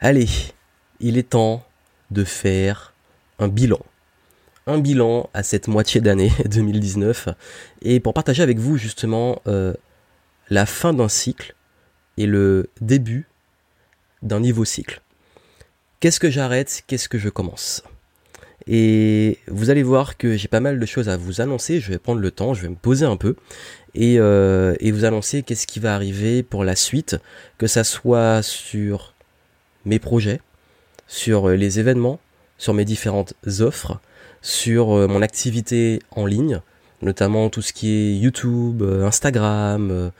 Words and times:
Allez, 0.00 0.28
il 1.00 1.18
est 1.18 1.30
temps 1.30 1.64
de 2.12 2.22
faire 2.22 2.94
un 3.40 3.48
bilan. 3.48 3.80
Un 4.68 4.78
bilan 4.78 5.28
à 5.34 5.42
cette 5.42 5.66
moitié 5.66 6.00
d'année 6.00 6.30
2019 6.44 7.30
et 7.82 7.98
pour 7.98 8.14
partager 8.14 8.44
avec 8.44 8.58
vous 8.58 8.76
justement 8.76 9.42
euh, 9.48 9.74
la 10.50 10.66
fin 10.66 10.94
d'un 10.94 11.08
cycle 11.08 11.56
et 12.16 12.26
le 12.26 12.70
début 12.80 13.26
d'un 14.22 14.38
nouveau 14.38 14.64
cycle. 14.64 15.02
Qu'est-ce 15.98 16.20
que 16.20 16.30
j'arrête 16.30 16.84
Qu'est-ce 16.86 17.08
que 17.08 17.18
je 17.18 17.28
commence? 17.28 17.82
Et 18.68 19.38
vous 19.48 19.70
allez 19.70 19.82
voir 19.82 20.16
que 20.16 20.36
j'ai 20.36 20.46
pas 20.46 20.60
mal 20.60 20.78
de 20.78 20.86
choses 20.86 21.08
à 21.08 21.16
vous 21.16 21.40
annoncer. 21.40 21.80
Je 21.80 21.90
vais 21.90 21.98
prendre 21.98 22.20
le 22.20 22.30
temps, 22.30 22.54
je 22.54 22.62
vais 22.62 22.68
me 22.68 22.76
poser 22.76 23.04
un 23.04 23.16
peu 23.16 23.34
et, 23.94 24.20
euh, 24.20 24.76
et 24.78 24.92
vous 24.92 25.04
annoncer 25.04 25.42
qu'est-ce 25.42 25.66
qui 25.66 25.80
va 25.80 25.96
arriver 25.96 26.44
pour 26.44 26.62
la 26.62 26.76
suite, 26.76 27.16
que 27.56 27.66
ça 27.66 27.82
soit 27.82 28.42
sur 28.42 29.14
mes 29.84 29.98
projets, 29.98 30.40
sur 31.08 31.48
euh, 31.48 31.56
les 31.56 31.80
événements, 31.80 32.20
sur 32.58 32.74
mes 32.74 32.84
différentes 32.84 33.34
offres, 33.60 33.98
sur 34.42 34.92
euh, 34.92 35.08
mon 35.08 35.22
activité 35.22 36.00
en 36.12 36.26
ligne, 36.26 36.60
notamment 37.02 37.48
tout 37.48 37.62
ce 37.62 37.72
qui 37.72 37.90
est 37.90 38.14
YouTube, 38.16 38.82
euh, 38.82 39.06
Instagram, 39.06 40.12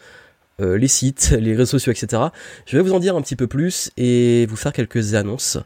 les 0.61 0.89
sites, 0.89 1.37
les 1.39 1.55
réseaux 1.55 1.79
sociaux, 1.79 1.93
etc. 1.93 2.23
Je 2.67 2.77
vais 2.77 2.83
vous 2.83 2.93
en 2.93 2.98
dire 2.98 3.15
un 3.15 3.23
petit 3.23 3.37
peu 3.37 3.47
plus 3.47 3.91
et 3.97 4.47
vous 4.47 4.57
faire 4.57 4.73
quelques 4.73 5.15
annonces. 5.15 5.59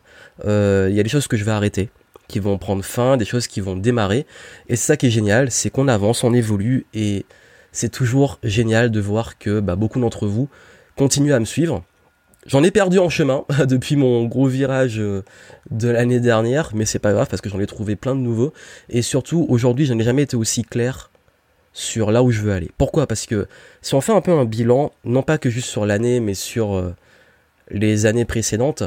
Il 0.44 0.92
y 0.94 1.00
a 1.00 1.02
des 1.02 1.08
choses 1.08 1.28
que 1.28 1.38
je 1.38 1.44
vais 1.44 1.52
arrêter, 1.52 1.88
qui 2.28 2.40
vont 2.40 2.58
prendre 2.58 2.84
fin, 2.84 3.16
des 3.16 3.24
choses 3.24 3.46
qui 3.46 3.62
vont 3.62 3.74
démarrer. 3.74 4.26
Et 4.68 4.76
c'est 4.76 4.86
ça 4.86 4.96
qui 4.98 5.06
est 5.06 5.10
génial, 5.10 5.50
c'est 5.50 5.70
qu'on 5.70 5.88
avance, 5.88 6.24
on 6.24 6.34
évolue 6.34 6.84
et 6.92 7.24
c'est 7.72 7.90
toujours 7.90 8.38
génial 8.42 8.90
de 8.90 9.00
voir 9.00 9.38
que 9.38 9.60
bah, 9.60 9.76
beaucoup 9.76 9.98
d'entre 9.98 10.26
vous 10.26 10.50
continuent 10.94 11.32
à 11.32 11.40
me 11.40 11.46
suivre 11.46 11.82
J'en 12.44 12.64
ai 12.64 12.72
perdu 12.72 12.98
en 12.98 13.08
chemin 13.08 13.44
depuis 13.68 13.94
mon 13.94 14.24
gros 14.24 14.46
virage 14.46 14.98
euh, 14.98 15.22
de 15.70 15.88
l'année 15.88 16.18
dernière, 16.18 16.72
mais 16.74 16.84
c'est 16.84 16.98
pas 16.98 17.12
grave 17.12 17.28
parce 17.30 17.40
que 17.40 17.48
j'en 17.48 17.60
ai 17.60 17.66
trouvé 17.66 17.94
plein 17.94 18.16
de 18.16 18.20
nouveaux. 18.20 18.52
Et 18.88 19.02
surtout, 19.02 19.46
aujourd'hui, 19.48 19.86
je 19.86 19.94
n'ai 19.94 20.02
jamais 20.02 20.22
été 20.22 20.36
aussi 20.36 20.64
clair 20.64 21.10
sur 21.72 22.10
là 22.10 22.22
où 22.22 22.32
je 22.32 22.40
veux 22.40 22.52
aller. 22.52 22.70
Pourquoi? 22.78 23.06
Parce 23.06 23.26
que 23.26 23.46
si 23.80 23.94
on 23.94 24.00
fait 24.00 24.12
un 24.12 24.20
peu 24.20 24.32
un 24.32 24.44
bilan, 24.44 24.90
non 25.04 25.22
pas 25.22 25.38
que 25.38 25.50
juste 25.50 25.68
sur 25.68 25.86
l'année, 25.86 26.18
mais 26.18 26.34
sur 26.34 26.74
euh, 26.74 26.94
les 27.70 28.06
années 28.06 28.24
précédentes, 28.24 28.82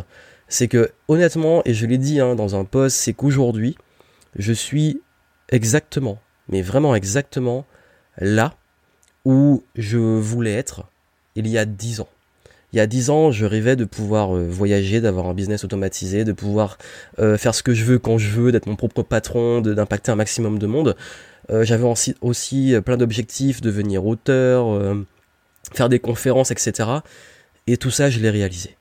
c'est 0.49 0.67
que 0.67 0.91
honnêtement, 1.07 1.61
et 1.63 1.73
je 1.73 1.85
l'ai 1.85 1.97
dit 1.97 2.19
hein, 2.19 2.35
dans 2.35 2.57
un 2.57 2.65
post, 2.65 2.97
c'est 2.97 3.13
qu'aujourd'hui, 3.13 3.77
je 4.35 4.51
suis 4.51 5.01
exactement, 5.49 6.19
mais 6.49 6.61
vraiment 6.61 6.93
exactement 6.93 7.65
là 8.17 8.53
où 9.23 9.63
je 9.75 9.97
voulais 9.97 10.53
être 10.53 10.83
il 11.35 11.47
y 11.47 11.57
a 11.57 11.65
dix 11.65 12.01
ans 12.01 12.09
il 12.75 12.79
y 12.79 12.81
a 12.81 12.87
dix 12.87 13.09
ans, 13.09 13.31
je 13.31 13.45
rêvais 13.45 13.77
de 13.77 13.85
pouvoir 13.85 14.35
euh, 14.35 14.45
voyager, 14.49 14.99
d'avoir 14.99 15.27
un 15.27 15.33
business 15.33 15.63
automatisé, 15.63 16.25
de 16.25 16.33
pouvoir 16.33 16.77
euh, 17.19 17.37
faire 17.37 17.55
ce 17.55 17.63
que 17.63 17.73
je 17.73 17.85
veux 17.85 17.99
quand 17.99 18.17
je 18.17 18.29
veux, 18.29 18.51
d'être 18.51 18.67
mon 18.67 18.75
propre 18.75 19.01
patron, 19.01 19.61
d'impacter 19.61 20.11
un 20.11 20.17
maximum 20.17 20.59
de 20.59 20.67
monde. 20.67 20.97
Euh, 21.49 21.63
j'avais 21.63 21.85
aussi, 22.19 22.75
plein 22.83 22.97
d'objectifs, 22.97 23.61
devenir 23.61 24.05
auteur, 24.05 24.93
faire 25.73 25.87
des 25.87 25.99
conférences, 25.99 26.51
etc. 26.51 26.89
Et 27.65 27.77
tout 27.77 27.91
ça, 27.91 28.09
je 28.09 28.19
l'ai 28.19 28.29
réalisé. 28.29 28.75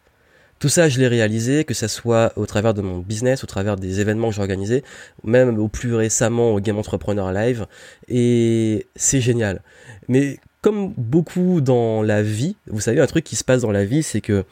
Tout 0.58 0.68
ça, 0.68 0.88
je 0.88 0.98
l'ai 0.98 1.08
réalisé, 1.08 1.62
que 1.62 1.74
ce 1.74 1.86
soit 1.86 2.32
au 2.34 2.46
travers 2.46 2.74
de 2.74 2.82
mon 2.82 2.98
business, 2.98 3.44
au 3.44 3.46
travers 3.46 3.76
des 3.76 4.00
événements 4.00 4.30
que 4.30 4.34
j'ai 4.34 4.40
organisés, 4.40 4.82
même 5.22 5.56
au 5.60 5.68
plus 5.68 5.94
récemment 5.94 6.52
au 6.52 6.58
Game 6.58 6.78
Entrepreneur 6.78 7.32
Live. 7.32 7.66
Et 8.08 8.88
c'est 8.96 9.20
génial. 9.20 9.62
Mais 10.08 10.40
comme 10.64 10.94
beaucoup 10.96 11.60
dans 11.60 12.00
la 12.00 12.22
vie, 12.22 12.56
vous 12.68 12.80
savez, 12.80 12.98
un 12.98 13.06
truc 13.06 13.22
qui 13.22 13.36
se 13.36 13.44
passe 13.44 13.60
dans 13.60 13.70
la 13.70 13.84
vie, 13.84 14.02
c'est 14.02 14.22
que, 14.22 14.46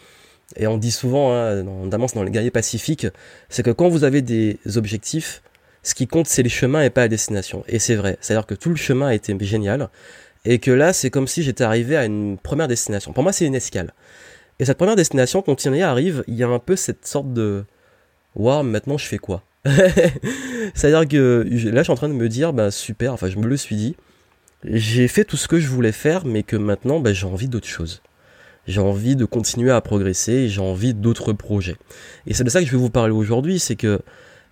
et 0.57 0.67
on 0.67 0.77
dit 0.77 0.91
souvent, 0.91 1.33
hein, 1.33 1.63
notamment 1.63 2.05
dans 2.15 2.23
les 2.23 2.31
guerriers 2.31 2.51
pacifiques, 2.51 3.07
c'est 3.49 3.63
que 3.63 3.71
quand 3.71 3.89
vous 3.89 4.05
avez 4.05 4.21
des 4.21 4.59
objectifs, 4.77 5.43
ce 5.83 5.95
qui 5.95 6.07
compte, 6.07 6.27
c'est 6.27 6.43
les 6.43 6.51
chemins 6.51 6.83
et 6.83 6.91
pas 6.91 7.01
la 7.01 7.09
destination. 7.09 7.65
Et 7.67 7.79
c'est 7.79 7.95
vrai. 7.95 8.19
C'est-à-dire 8.21 8.45
que 8.45 8.55
tout 8.55 8.69
le 8.69 8.77
chemin 8.77 9.07
a 9.07 9.15
été 9.15 9.35
génial. 9.41 9.89
Et 10.45 10.59
que 10.59 10.71
là, 10.71 10.93
c'est 10.93 11.09
comme 11.09 11.27
si 11.27 11.43
j'étais 11.43 11.65
arrivé 11.65 11.97
à 11.97 12.05
une 12.05 12.37
première 12.37 12.69
destination. 12.69 13.15
Pour 13.15 13.23
moi, 13.23 13.33
c'est 13.33 13.47
une 13.47 13.55
escale. 13.55 13.95
Et 14.59 14.67
cette 14.67 14.77
première 14.77 14.97
destination, 14.97 15.41
quand 15.41 15.67
on 15.67 15.73
y 15.73 15.81
arrive, 15.81 16.25
il 16.29 16.35
y 16.35 16.43
a 16.43 16.49
un 16.49 16.59
peu 16.59 16.77
cette 16.77 17.07
sorte 17.07 17.33
de 17.33 17.65
Waouh, 18.37 18.65
maintenant 18.65 18.99
je 18.99 19.07
fais 19.07 19.19
quoi? 19.19 19.43
C'est-à-dire 20.75 21.09
que 21.09 21.47
là, 21.73 21.79
je 21.79 21.85
suis 21.85 21.93
en 21.93 21.97
train 21.97 22.11
de 22.11 22.15
me 22.15 22.29
dire 22.29 22.53
Bah 22.53 22.71
super, 22.71 23.15
enfin, 23.15 23.31
je 23.31 23.39
me 23.39 23.47
le 23.47 23.57
suis 23.57 23.77
dit 23.77 23.97
j'ai 24.65 25.09
fait 25.09 25.25
tout 25.25 25.37
ce 25.37 25.49
que 25.49 25.59
je 25.59 25.69
voulais 25.69 25.93
faire, 25.93 26.25
mais 26.25 26.43
que 26.43 26.57
maintenant, 26.57 27.01
bah, 27.01 27.13
j'ai 27.13 27.27
envie 27.27 27.49
d'autre 27.49 27.69
chose. 27.69 28.03
J'ai 28.67 28.81
envie 28.81 29.17
de 29.17 29.25
continuer 29.25 29.73
à 29.73 29.81
progresser, 29.81 30.49
j'ai 30.49 30.61
envie 30.61 30.95
d'autres 30.95 31.33
projets. 31.33 31.77
Et 32.27 32.35
c'est 32.35 32.45
de 32.45 32.51
ça 32.51 32.61
que 32.61 32.67
je 32.67 32.73
vais 32.73 32.79
vous 32.79 32.91
parler 32.91 33.13
aujourd'hui, 33.13 33.59
c'est 33.59 33.77
que 33.77 34.01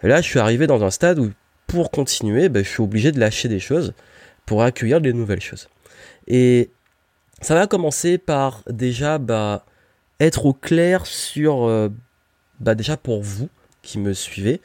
là, 0.02 0.20
je 0.20 0.26
suis 0.26 0.40
arrivé 0.40 0.66
dans 0.66 0.82
un 0.82 0.90
stade 0.90 1.18
où, 1.18 1.30
pour 1.66 1.90
continuer, 1.90 2.48
bah, 2.48 2.62
je 2.62 2.68
suis 2.68 2.82
obligé 2.82 3.12
de 3.12 3.20
lâcher 3.20 3.48
des 3.48 3.60
choses 3.60 3.94
pour 4.46 4.62
accueillir 4.64 5.00
des 5.00 5.12
nouvelles 5.12 5.40
choses. 5.40 5.68
Et 6.26 6.70
ça 7.40 7.54
va 7.54 7.66
commencer 7.68 8.18
par 8.18 8.62
déjà 8.68 9.18
bah, 9.18 9.64
être 10.18 10.44
au 10.46 10.52
clair 10.52 11.06
sur, 11.06 11.64
euh, 11.64 11.88
déjà 12.60 12.96
pour 12.96 13.22
vous 13.22 13.48
qui 13.82 13.98
me 13.98 14.12
suivez, 14.12 14.60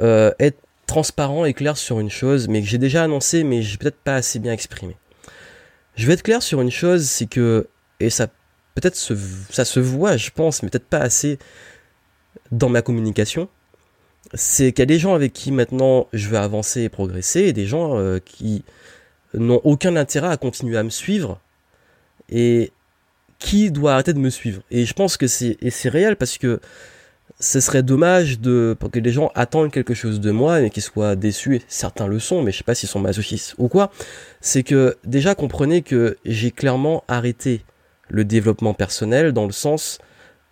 euh, 0.00 0.32
être 0.40 0.58
transparent 0.86 1.44
et 1.44 1.54
clair 1.54 1.76
sur 1.76 2.00
une 2.00 2.10
chose, 2.10 2.48
mais 2.48 2.60
que 2.60 2.66
j'ai 2.66 2.78
déjà 2.78 3.04
annoncé, 3.04 3.44
mais 3.44 3.62
j'ai 3.62 3.76
peut-être 3.76 3.98
pas 3.98 4.16
assez 4.16 4.38
bien 4.38 4.52
exprimé. 4.52 4.96
Je 5.96 6.06
vais 6.06 6.14
être 6.14 6.22
clair 6.22 6.42
sur 6.42 6.60
une 6.60 6.70
chose, 6.70 7.04
c'est 7.04 7.26
que, 7.26 7.68
et 8.00 8.10
ça 8.10 8.28
peut-être 8.74 8.96
se, 8.96 9.14
ça 9.50 9.64
se 9.64 9.80
voit, 9.80 10.16
je 10.16 10.30
pense, 10.30 10.62
mais 10.62 10.68
peut-être 10.68 10.88
pas 10.88 10.98
assez 10.98 11.38
dans 12.50 12.68
ma 12.68 12.82
communication, 12.82 13.48
c'est 14.34 14.72
qu'il 14.72 14.80
y 14.80 14.82
a 14.82 14.86
des 14.86 14.98
gens 14.98 15.14
avec 15.14 15.32
qui 15.32 15.52
maintenant 15.52 16.08
je 16.12 16.28
vais 16.28 16.38
avancer 16.38 16.82
et 16.82 16.88
progresser, 16.88 17.42
et 17.42 17.52
des 17.52 17.66
gens 17.66 17.98
euh, 17.98 18.18
qui 18.18 18.64
n'ont 19.34 19.60
aucun 19.64 19.96
intérêt 19.96 20.28
à 20.28 20.36
continuer 20.36 20.76
à 20.76 20.82
me 20.82 20.90
suivre, 20.90 21.40
et 22.28 22.72
qui 23.38 23.70
doit 23.70 23.94
arrêter 23.94 24.12
de 24.12 24.18
me 24.18 24.30
suivre. 24.30 24.62
Et 24.70 24.86
je 24.86 24.94
pense 24.94 25.16
que 25.16 25.26
c'est, 25.26 25.56
et 25.60 25.70
c'est 25.70 25.88
réel 25.88 26.16
parce 26.16 26.38
que 26.38 26.60
ce 27.40 27.60
serait 27.60 27.82
dommage 27.82 28.40
de 28.40 28.76
que 28.92 28.98
les 28.98 29.12
gens 29.12 29.30
attendent 29.34 29.72
quelque 29.72 29.94
chose 29.94 30.20
de 30.20 30.30
moi 30.30 30.62
et 30.62 30.70
qu'ils 30.70 30.82
soient 30.82 31.16
déçus. 31.16 31.60
Certains 31.68 32.06
le 32.06 32.18
sont, 32.18 32.42
mais 32.42 32.52
je 32.52 32.58
sais 32.58 32.64
pas 32.64 32.74
s'ils 32.74 32.88
sont 32.88 33.00
masochistes 33.00 33.54
ou 33.58 33.68
quoi. 33.68 33.90
C'est 34.40 34.62
que 34.62 34.96
déjà 35.04 35.34
comprenez 35.34 35.82
que 35.82 36.16
j'ai 36.24 36.50
clairement 36.50 37.02
arrêté 37.08 37.64
le 38.08 38.24
développement 38.24 38.74
personnel 38.74 39.32
dans 39.32 39.46
le 39.46 39.52
sens 39.52 39.98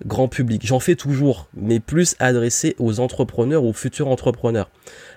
grand 0.06 0.28
public. 0.28 0.66
J'en 0.66 0.80
fais 0.80 0.96
toujours, 0.96 1.48
mais 1.54 1.78
plus 1.78 2.16
adressé 2.18 2.74
aux 2.78 3.00
entrepreneurs, 3.00 3.64
aux 3.64 3.72
futurs 3.72 4.08
entrepreneurs. 4.08 4.70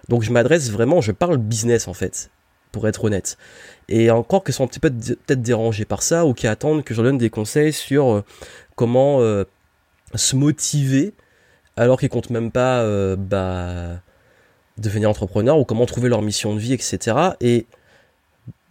Donc 0.10 0.22
je 0.24 0.32
m'adresse 0.32 0.70
vraiment, 0.70 1.02
je 1.02 1.12
parle 1.12 1.38
business 1.38 1.88
en 1.88 1.94
fait, 1.94 2.30
pour 2.72 2.88
être 2.88 3.06
honnête. 3.06 3.38
Et 3.90 4.12
encore 4.12 4.44
que 4.44 4.52
sont 4.52 4.68
peut-être 4.68 5.42
dérangés 5.42 5.86
par 5.86 6.04
ça 6.04 6.26
ou 6.26 6.34
qui 6.34 6.46
attendent 6.46 6.84
que 6.84 6.94
je 6.94 7.02
donne 7.02 7.18
des 7.18 7.30
conseils 7.30 7.74
sur 7.74 8.12
euh, 8.12 8.24
comment 8.76 9.22
euh, 9.22 9.46
se 10.14 10.36
motiver 10.36 11.14
alors 11.78 12.00
qu'ils 12.00 12.10
comptent 12.10 12.30
même 12.30 12.52
pas 12.52 12.82
euh, 12.82 13.16
bah, 13.16 14.02
devenir 14.78 15.10
entrepreneur 15.10 15.58
ou 15.58 15.66
comment 15.66 15.86
trouver 15.86 16.10
leur 16.10 16.22
mission 16.22 16.54
de 16.54 16.60
vie, 16.60 16.74
etc. 16.74 17.18
Et 17.42 17.66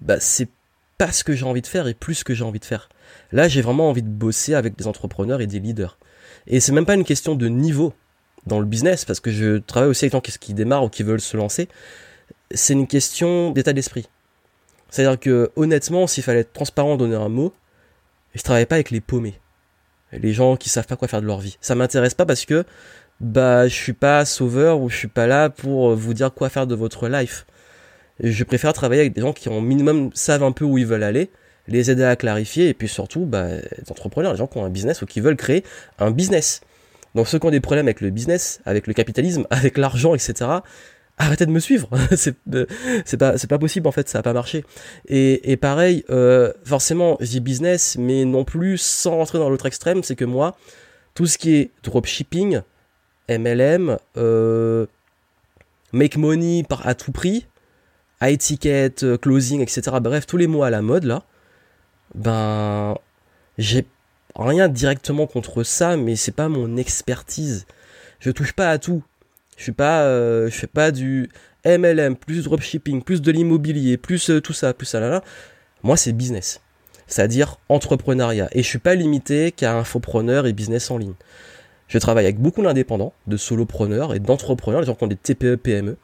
bah, 0.01 0.21
c'est 0.21 0.49
pas 0.99 1.13
ce 1.13 1.25
que 1.25 1.35
j'ai 1.35 1.45
envie 1.45 1.63
de 1.63 1.67
faire 1.67 1.87
et 1.87 1.95
plus 1.95 2.15
ce 2.17 2.25
que 2.25 2.35
j'ai 2.35 2.45
envie 2.45 2.61
de 2.61 2.65
faire. 2.65 2.89
Là, 3.33 3.49
j'ai 3.49 3.63
vraiment 3.63 3.89
envie 3.89 4.03
de 4.03 4.09
bosser 4.09 4.55
avec 4.55 4.77
des 4.77 4.87
entrepreneurs 4.87 5.41
et 5.41 5.47
des 5.47 5.61
leaders. 5.61 5.99
Et 6.47 6.61
c'est 6.61 6.73
même 6.73 6.87
pas 6.87 6.95
une 6.95 7.05
question 7.05 7.35
de 7.35 7.49
niveau 7.49 7.95
dans 8.47 8.61
le 8.61 8.67
business, 8.67 9.05
parce 9.07 9.21
que 9.21 9.31
je 9.31 9.57
travaille 9.59 9.89
aussi 9.89 10.05
avec 10.05 10.13
des 10.13 10.31
gens 10.31 10.39
qui 10.39 10.53
démarrent 10.53 10.85
ou 10.85 10.89
qui 10.91 11.03
veulent 11.03 11.21
se 11.21 11.37
lancer. 11.37 11.69
C'est 12.51 12.75
une 12.75 12.87
question 12.87 13.51
d'état 13.51 13.73
d'esprit. 13.73 14.07
C'est-à-dire 14.91 15.19
que, 15.19 15.51
honnêtement, 15.57 16.07
s'il 16.07 16.23
fallait 16.23 16.41
être 16.41 16.53
transparent, 16.53 16.97
donner 16.97 17.17
un 17.17 17.31
mot, 17.31 17.55
je 18.35 18.43
travaille 18.43 18.67
pas 18.67 18.77
avec 18.77 18.91
les 18.91 19.01
paumés 19.01 19.35
les 20.19 20.33
gens 20.33 20.57
qui 20.57 20.69
savent 20.69 20.87
pas 20.87 20.97
quoi 20.97 21.09
faire 21.09 21.23
de 21.23 21.27
leur 21.27 21.41
vie. 21.41 21.57
Ça 21.61 21.75
m'intéresse 21.75 22.15
pas 22.15 22.27
parce 22.27 22.45
que 22.45 22.65
bah 23.21 23.69
je 23.69 23.75
suis 23.75 23.93
pas 23.93 24.25
sauveur 24.25 24.81
ou 24.81 24.91
je 24.91 24.97
suis 24.97 25.09
pas 25.09 25.27
là 25.27 25.51
pour 25.51 25.95
vous 25.95 26.15
dire 26.15 26.33
quoi 26.33 26.49
faire 26.49 26.67
de 26.67 26.75
votre 26.75 27.09
life. 27.09 27.47
Je 28.21 28.45
préfère 28.45 28.73
travailler 28.73 29.01
avec 29.01 29.13
des 29.13 29.21
gens 29.21 29.33
qui 29.33 29.49
en 29.49 29.61
minimum 29.61 30.11
savent 30.15 30.45
un 30.45 30.53
peu 30.53 30.65
où 30.65 30.79
ils 30.79 30.87
veulent 30.87 31.03
aller, 31.03 31.31
les 31.67 31.91
aider 31.91 32.05
à 32.05 32.17
clarifier 32.17 32.69
et 32.69 32.75
puis 32.75 32.89
surtout 32.89 33.25
bah 33.25 33.49
des 33.49 33.91
entrepreneurs, 33.91 34.33
des 34.33 34.39
gens 34.39 34.47
qui 34.47 34.59
ont 34.59 34.65
un 34.65 34.71
business 34.71 35.03
ou 35.03 35.07
qui 35.07 35.21
veulent 35.21 35.37
créer 35.37 35.65
un 35.99 36.11
business. 36.11 36.61
Donc 37.15 37.29
ceux 37.29 37.39
qui 37.39 37.47
ont 37.47 37.51
des 37.51 37.61
problèmes 37.61 37.87
avec 37.87 38.01
le 38.01 38.11
business, 38.11 38.61
avec 38.67 38.87
le 38.87 38.95
capitalisme, 38.95 39.47
avec 39.51 39.79
l'argent, 39.79 40.15
etc 40.15 40.61
arrêtez 41.19 41.47
de 41.47 41.51
me 41.51 41.61
suivre. 41.61 41.89
c'est 42.17 42.37
euh, 42.55 42.67
c'est 43.05 43.17
pas 43.19 43.59
possible 43.59 43.87
en 43.87 43.93
fait, 43.93 44.09
ça 44.09 44.19
a 44.19 44.23
pas 44.23 44.33
marché. 44.33 44.65
Et, 45.09 45.57
pareil, 45.57 46.05
euh, 46.11 46.53
forcément, 46.65 47.17
j'ai 47.21 47.41
business, 47.41 47.97
mais 47.99 48.25
non 48.25 48.45
plus 48.45 48.79
sans 48.79 49.17
rentrer 49.17 49.39
dans 49.39 49.51
l'autre 49.51 49.67
extrême, 49.67 50.03
c'est 50.03 50.17
que 50.17 50.25
moi, 50.25 50.57
tout 51.15 51.27
ce 51.27 51.39
qui 51.39 51.55
est 51.55 51.71
dropshipping, 51.83 52.61
MLM, 53.29 53.99
euh, 54.17 54.87
make 55.93 56.17
money 56.17 56.65
par 56.69 56.87
à 56.87 56.95
tout 56.95 57.13
prix, 57.13 57.47
high 58.21 58.39
ticket, 58.39 58.95
closing, 59.21 59.61
etc. 59.61 59.83
Bref, 60.01 60.27
tous 60.27 60.37
les 60.37 60.47
mots 60.47 60.63
à 60.63 60.71
la 60.71 60.83
mode 60.83 61.05
là, 61.05 61.23
ben 62.15 62.97
j'ai 63.59 63.87
rien 64.37 64.69
directement 64.69 65.27
contre 65.27 65.63
ça, 65.63 65.97
mais 65.97 66.17
c'est 66.17 66.33
pas 66.33 66.49
mon 66.49 66.77
expertise. 66.77 67.67
Je 68.21 68.31
touche 68.31 68.53
pas 68.53 68.71
à 68.71 68.79
tout. 68.79 69.03
Je 69.57 69.63
suis 69.63 69.73
pas, 69.73 70.03
euh, 70.03 70.51
je 70.51 70.55
fais 70.55 70.67
pas 70.67 70.91
du 70.91 71.31
MLM, 71.65 72.17
plus 72.17 72.45
dropshipping, 72.45 73.03
plus 73.03 73.23
de 73.23 73.31
l'immobilier, 73.31 73.97
plus 73.97 74.31
euh, 74.31 74.41
tout 74.41 74.53
ça, 74.53 74.75
plus 74.75 74.87
ça 74.87 75.01
là 75.01 75.09
là. 75.09 75.25
Moi, 75.83 75.97
c'est 75.97 76.13
business. 76.13 76.61
C'est-à-dire 77.07 77.59
entrepreneuriat. 77.69 78.49
Et 78.53 78.63
je 78.63 78.69
suis 78.69 78.79
pas 78.79 78.95
limité 78.95 79.53
qu'à 79.53 79.77
infopreneur 79.77 80.47
et 80.47 80.53
business 80.53 80.91
en 80.91 80.99
ligne. 80.99 81.15
Je 81.89 81.99
travaille 81.99 82.25
avec 82.25 82.39
beaucoup 82.39 82.63
d'indépendants, 82.63 83.13
de 83.27 83.37
solopreneurs 83.37 84.15
et 84.15 84.19
d'entrepreneurs, 84.19 84.81
des 84.81 84.87
gens 84.87 84.95
qui 84.95 85.05
ont 85.05 85.09
des 85.09 85.17
TPE, 85.17 85.57
PME. 85.57 85.97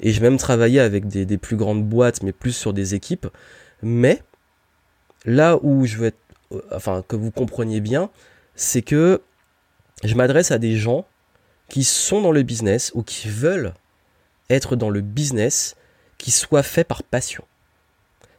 Et 0.00 0.12
j'ai 0.12 0.20
même 0.20 0.36
travaillé 0.36 0.80
avec 0.80 1.06
des, 1.06 1.24
des, 1.24 1.38
plus 1.38 1.56
grandes 1.56 1.84
boîtes, 1.84 2.22
mais 2.22 2.32
plus 2.32 2.52
sur 2.52 2.72
des 2.72 2.94
équipes. 2.94 3.28
Mais 3.82 4.22
là 5.24 5.58
où 5.62 5.86
je 5.86 5.96
veux 5.96 6.06
être, 6.06 6.18
euh, 6.52 6.60
enfin, 6.72 7.04
que 7.06 7.14
vous 7.14 7.30
compreniez 7.30 7.80
bien, 7.80 8.10
c'est 8.56 8.82
que 8.82 9.22
je 10.02 10.14
m'adresse 10.14 10.50
à 10.50 10.58
des 10.58 10.76
gens 10.76 11.06
qui 11.72 11.84
sont 11.84 12.20
dans 12.20 12.32
le 12.32 12.42
business 12.42 12.92
ou 12.94 13.02
qui 13.02 13.30
veulent 13.30 13.72
être 14.50 14.76
dans 14.76 14.90
le 14.90 15.00
business 15.00 15.74
qui 16.18 16.30
soit 16.30 16.62
fait 16.62 16.84
par 16.84 17.02
passion. 17.02 17.44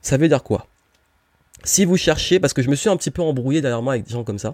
Ça 0.04 0.18
veut 0.18 0.28
dire 0.28 0.44
quoi? 0.44 0.68
Si 1.64 1.84
vous 1.84 1.98
cherchez, 1.98 2.40
parce 2.40 2.54
que 2.54 2.62
je 2.62 2.70
me 2.70 2.76
suis 2.76 2.90
un 2.90 2.96
petit 2.96 3.10
peu 3.10 3.24
embrouillé 3.24 3.60
dernièrement 3.60 3.90
avec 3.90 4.04
des 4.04 4.12
gens 4.12 4.24
comme 4.24 4.38
ça, 4.38 4.54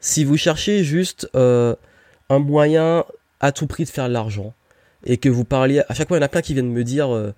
si 0.00 0.24
vous 0.24 0.38
cherchez 0.38 0.82
juste 0.82 1.28
euh, 1.34 1.76
un 2.30 2.38
moyen 2.38 3.04
à 3.40 3.52
tout 3.52 3.66
prix 3.66 3.84
de 3.84 3.90
faire 3.90 4.08
de 4.08 4.14
l'argent, 4.14 4.54
et 5.04 5.18
que 5.18 5.28
vous 5.28 5.44
parliez, 5.44 5.82
à 5.90 5.92
chaque 5.92 6.08
fois 6.08 6.16
il 6.16 6.20
y 6.20 6.22
en 6.22 6.26
a 6.26 6.30
plein 6.30 6.40
qui 6.40 6.54
viennent 6.54 6.72
me 6.72 6.84
dire, 6.84 7.14
euh, 7.14 7.34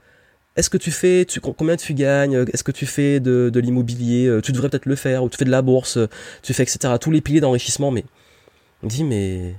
est-ce 0.55 0.71
que 0.71 0.79
tu 0.79 0.93
fais, 0.93 1.25
tu, 1.25 1.41
combien 1.41 1.77
tu 1.77 1.93
gagnes, 1.93 2.47
est-ce 2.53 2.63
que 2.63 2.71
tu 2.71 2.87
fais 2.87 3.19
de, 3.19 3.51
de 3.53 3.59
l'immobilier, 3.59 4.29
euh, 4.29 4.41
tu 4.41 4.53
devrais 4.53 4.69
peut-être 4.69 4.87
le 4.87 4.95
faire, 4.95 5.25
ou 5.25 5.29
tu 5.29 5.39
fais 5.39 5.45
de 5.45 5.51
la 5.51 5.63
bourse, 5.63 5.99
tu 6.43 6.55
fais 6.55 6.63
etc. 6.63 6.95
Tous 7.01 7.11
les 7.11 7.21
piliers 7.21 7.41
d'enrichissement, 7.41 7.91
mais 7.91 8.05
on 8.85 8.87
me 8.87 8.91
dit 8.91 9.03
mais 9.03 9.57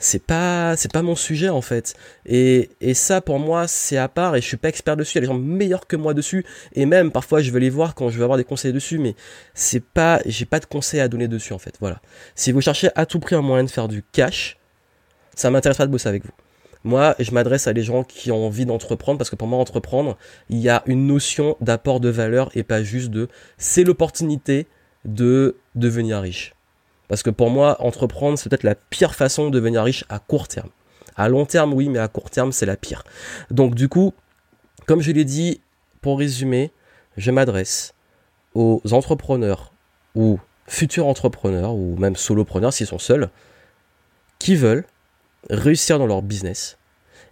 c'est 0.00 0.24
pas 0.24 0.76
c'est 0.76 0.90
pas 0.90 1.02
mon 1.02 1.14
sujet 1.14 1.50
en 1.50 1.60
fait. 1.60 1.94
Et, 2.26 2.70
et 2.80 2.94
ça 2.94 3.20
pour 3.20 3.38
moi 3.38 3.68
c'est 3.68 3.98
à 3.98 4.08
part 4.08 4.34
et 4.34 4.40
je 4.40 4.46
suis 4.46 4.56
pas 4.56 4.70
expert 4.70 4.96
dessus. 4.96 5.12
Il 5.12 5.14
y 5.16 5.18
a 5.18 5.20
des 5.20 5.26
gens 5.26 5.38
meilleurs 5.38 5.86
que 5.86 5.94
moi 5.94 6.14
dessus. 6.14 6.44
Et 6.72 6.86
même 6.86 7.12
parfois 7.12 7.42
je 7.42 7.50
vais 7.52 7.60
les 7.60 7.70
voir 7.70 7.94
quand 7.94 8.08
je 8.08 8.16
vais 8.16 8.24
avoir 8.24 8.38
des 8.38 8.44
conseils 8.44 8.72
dessus 8.72 8.98
mais 8.98 9.14
c'est 9.54 9.84
pas 9.84 10.20
j'ai 10.24 10.46
pas 10.46 10.58
de 10.58 10.64
conseils 10.64 11.00
à 11.00 11.08
donner 11.08 11.28
dessus 11.28 11.52
en 11.52 11.58
fait. 11.58 11.76
Voilà. 11.80 12.00
Si 12.34 12.50
vous 12.50 12.62
cherchez 12.62 12.88
à 12.96 13.06
tout 13.06 13.20
prix 13.20 13.36
un 13.36 13.42
moyen 13.42 13.62
de 13.62 13.70
faire 13.70 13.88
du 13.88 14.02
cash 14.02 14.58
ça 15.36 15.50
m'intéresse 15.50 15.76
pas 15.76 15.86
de 15.86 15.92
bosser 15.92 16.08
avec 16.08 16.24
vous. 16.24 16.32
Moi 16.82 17.14
je 17.18 17.30
m'adresse 17.32 17.66
à 17.66 17.74
des 17.74 17.82
gens 17.82 18.02
qui 18.02 18.32
ont 18.32 18.46
envie 18.46 18.64
d'entreprendre 18.64 19.18
parce 19.18 19.28
que 19.28 19.36
pour 19.36 19.48
moi 19.48 19.58
entreprendre 19.58 20.16
il 20.48 20.58
y 20.58 20.70
a 20.70 20.82
une 20.86 21.06
notion 21.06 21.56
d'apport 21.60 22.00
de 22.00 22.08
valeur 22.08 22.50
et 22.54 22.62
pas 22.62 22.82
juste 22.82 23.10
de 23.10 23.28
c'est 23.58 23.84
l'opportunité 23.84 24.66
de 25.04 25.56
devenir 25.74 26.20
riche 26.22 26.54
parce 27.10 27.24
que 27.24 27.30
pour 27.30 27.50
moi, 27.50 27.76
entreprendre, 27.80 28.38
c'est 28.38 28.48
peut-être 28.48 28.62
la 28.62 28.76
pire 28.76 29.16
façon 29.16 29.46
de 29.46 29.50
devenir 29.50 29.82
riche 29.82 30.04
à 30.08 30.20
court 30.20 30.46
terme. 30.46 30.68
À 31.16 31.28
long 31.28 31.44
terme, 31.44 31.74
oui, 31.74 31.88
mais 31.88 31.98
à 31.98 32.06
court 32.06 32.30
terme, 32.30 32.52
c'est 32.52 32.66
la 32.66 32.76
pire. 32.76 33.02
Donc 33.50 33.74
du 33.74 33.88
coup, 33.88 34.14
comme 34.86 35.00
je 35.00 35.10
l'ai 35.10 35.24
dit, 35.24 35.60
pour 36.02 36.20
résumer, 36.20 36.70
je 37.16 37.32
m'adresse 37.32 37.94
aux 38.54 38.80
entrepreneurs 38.92 39.72
ou 40.14 40.38
futurs 40.68 41.08
entrepreneurs 41.08 41.74
ou 41.74 41.96
même 41.96 42.14
solopreneurs 42.14 42.72
s'ils 42.72 42.86
sont 42.86 43.00
seuls, 43.00 43.28
qui 44.38 44.54
veulent 44.54 44.84
réussir 45.50 45.98
dans 45.98 46.06
leur 46.06 46.22
business 46.22 46.78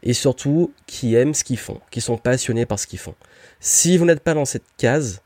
et 0.03 0.13
surtout 0.13 0.73
qui 0.87 1.15
aiment 1.15 1.35
ce 1.35 1.45
qu'ils 1.45 1.57
font, 1.57 1.81
qui 1.93 2.01
sont 2.01 2.19
passionnés 2.19 2.67
par 2.67 2.81
ce 2.81 2.89
qu'ils 2.89 2.99
font. 2.99 3.15
Si 3.61 3.97
vous 3.97 4.07
n'êtes 4.07 4.25
pas 4.25 4.35
dans 4.35 4.45
cette 4.45 4.67
case, 4.77 5.23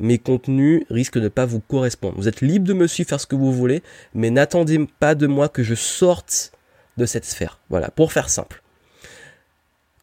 mes 0.00 0.18
contenus 0.18 0.84
risquent 0.90 1.18
de 1.18 1.24
ne 1.24 1.28
pas 1.28 1.46
vous 1.46 1.60
correspondre. 1.60 2.16
Vous 2.16 2.26
êtes 2.26 2.40
libre 2.40 2.66
de 2.66 2.72
me 2.72 2.86
suivre, 2.86 3.08
faire 3.08 3.20
ce 3.20 3.26
que 3.26 3.36
vous 3.36 3.52
voulez, 3.52 3.82
mais 4.14 4.30
n'attendez 4.30 4.84
pas 4.98 5.14
de 5.14 5.26
moi 5.26 5.48
que 5.48 5.62
je 5.62 5.74
sorte 5.74 6.52
de 6.96 7.06
cette 7.06 7.24
sphère. 7.24 7.60
Voilà, 7.68 7.90
pour 7.90 8.12
faire 8.12 8.28
simple. 8.28 8.62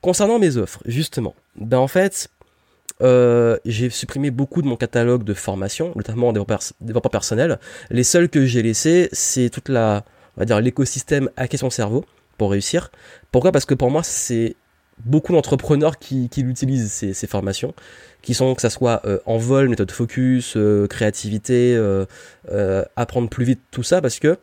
Concernant 0.01 0.39
mes 0.39 0.57
offres, 0.57 0.81
justement, 0.85 1.35
ben 1.55 1.79
en 1.79 1.88
fait, 1.88 2.29
euh, 3.01 3.57
j'ai 3.65 3.89
supprimé 3.89 4.31
beaucoup 4.31 4.61
de 4.61 4.67
mon 4.67 4.75
catalogue 4.75 5.23
de 5.23 5.33
formation, 5.33 5.91
notamment 5.95 6.29
en 6.29 6.33
développeur, 6.33 7.11
personnel. 7.11 7.59
Les 7.89 8.03
seuls 8.03 8.29
que 8.29 8.45
j'ai 8.45 8.61
laissés, 8.61 9.09
c'est 9.11 9.49
toute 9.49 9.69
la, 9.69 10.05
on 10.35 10.41
va 10.41 10.45
dire, 10.45 10.61
l'écosystème 10.61 11.29
hacker 11.35 11.59
son 11.59 11.69
cerveau 11.69 12.05
pour 12.38 12.51
réussir. 12.51 12.91
Pourquoi? 13.31 13.51
Parce 13.51 13.65
que 13.65 13.73
pour 13.73 13.91
moi, 13.91 14.03
c'est 14.03 14.55
beaucoup 15.05 15.33
d'entrepreneurs 15.33 15.99
qui, 15.99 16.29
l'utilisent 16.38 16.91
ces, 16.91 17.27
formations, 17.27 17.73
qui 18.21 18.33
sont 18.33 18.55
que 18.55 18.61
ça 18.61 18.69
soit 18.69 19.01
euh, 19.05 19.19
en 19.25 19.38
vol, 19.38 19.69
méthode 19.69 19.91
focus, 19.91 20.55
euh, 20.57 20.88
créativité, 20.88 21.75
euh, 21.75 22.05
apprendre 22.95 23.29
plus 23.29 23.45
vite, 23.45 23.61
tout 23.71 23.83
ça, 23.83 24.01
parce 24.01 24.19
que 24.19 24.38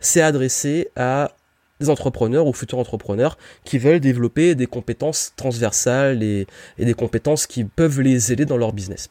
c'est 0.00 0.22
adressé 0.22 0.90
à 0.96 1.32
des 1.80 1.90
entrepreneurs 1.90 2.46
ou 2.46 2.52
futurs 2.52 2.78
entrepreneurs 2.78 3.36
qui 3.64 3.78
veulent 3.78 4.00
développer 4.00 4.54
des 4.54 4.66
compétences 4.66 5.32
transversales 5.36 6.22
et, 6.22 6.46
et 6.78 6.84
des 6.84 6.94
compétences 6.94 7.46
qui 7.46 7.64
peuvent 7.64 8.00
les 8.00 8.32
aider 8.32 8.44
dans 8.44 8.56
leur 8.56 8.72
business. 8.72 9.10